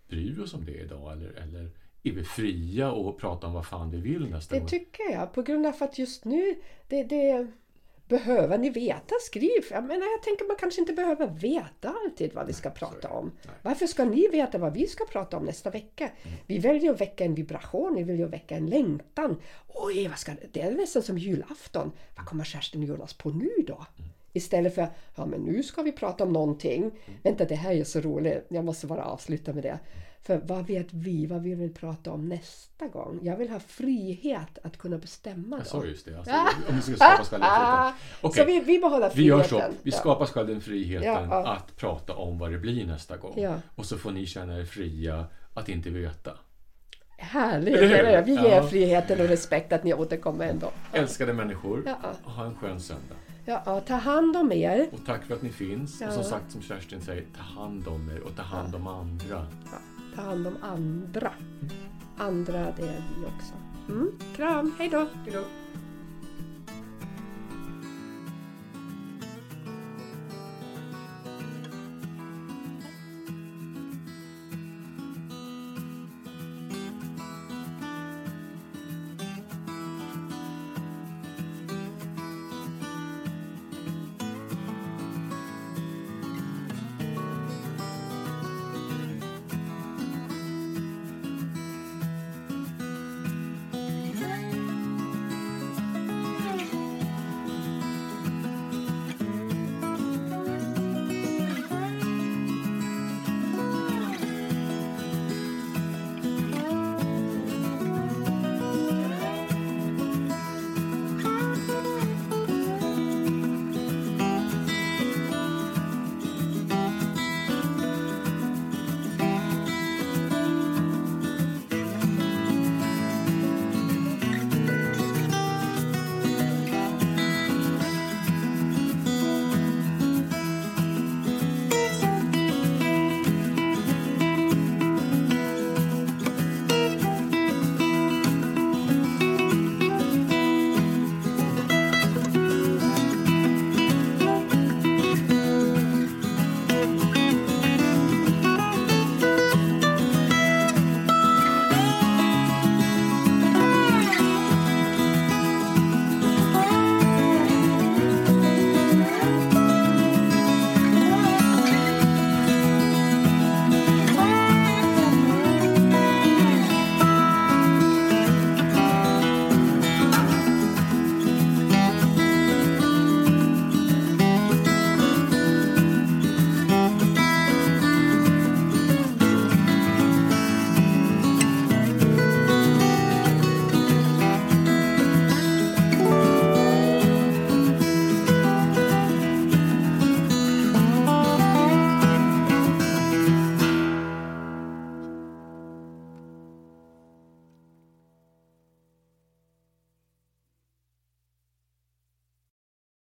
[0.09, 1.71] Bryr vi oss om det idag eller, eller
[2.03, 4.69] är vi fria och prata om vad fan vi vill nästa Det gång?
[4.69, 7.53] tycker jag, på grund av att just nu, det, det
[8.11, 9.65] behöver ni veta, skriv.
[9.71, 13.25] Jag menar, jag tänker man kanske inte behöver veta alltid vad vi ska prata om.
[13.25, 13.45] Nej.
[13.45, 13.57] Mm.
[13.63, 16.11] Varför ska ni veta vad vi ska prata om nästa vecka?
[16.47, 19.37] Vi väljer att väcka en vibration, vi väljer att väcka en längtan.
[19.69, 20.61] Oj, vad ska det?
[20.61, 21.93] är nästan som julafton.
[22.17, 23.87] Vad kommer Kerstin och Jonas på nu då?
[23.99, 24.11] Mm.
[24.33, 26.91] Istället för, ja men nu ska vi prata om någonting.
[27.23, 28.47] Vänta, det här är så roligt.
[28.49, 29.79] Jag måste bara avsluta med det.
[30.23, 33.19] För vad vet vi, vad vi vill prata om nästa gång?
[33.23, 35.71] Jag vill ha frihet att kunna bestämma Jag då.
[35.71, 36.17] sa just det.
[36.19, 36.33] Alltså,
[36.69, 37.47] om vi ska skapa oss själva
[38.21, 38.33] friheten.
[38.33, 39.73] Så vi, vi behåller vi gör friheten.
[39.73, 39.79] så.
[39.83, 41.47] Vi skapar oss själva den friheten Ja, ja.
[41.53, 43.35] att prata om vad det blir nästa gång.
[43.37, 43.55] Ja.
[43.75, 46.33] Och så får ni känna er fria att inte veta.
[47.19, 47.77] Härligt!
[47.77, 48.23] Eller?
[48.23, 48.63] Vi ger Ja.
[48.63, 50.71] friheten och respekt att ni återkommer ändå.
[50.93, 51.95] Älskade människor,
[52.25, 53.15] ha en skön söndag.
[53.45, 54.89] Ja, ja, ta hand om er.
[54.93, 56.01] Och tack för att ni finns.
[56.01, 56.07] Ja.
[56.09, 59.47] Och som sagt, som Kerstin säger, ta hand om er och ta hand om andra.
[59.65, 59.79] Ja,
[60.17, 61.33] ta hand om andra.
[62.17, 63.55] Andra, det är vi också.
[63.89, 64.13] Mm.
[64.37, 65.07] Kram, hej då!
[65.25, 65.45] Hejdå!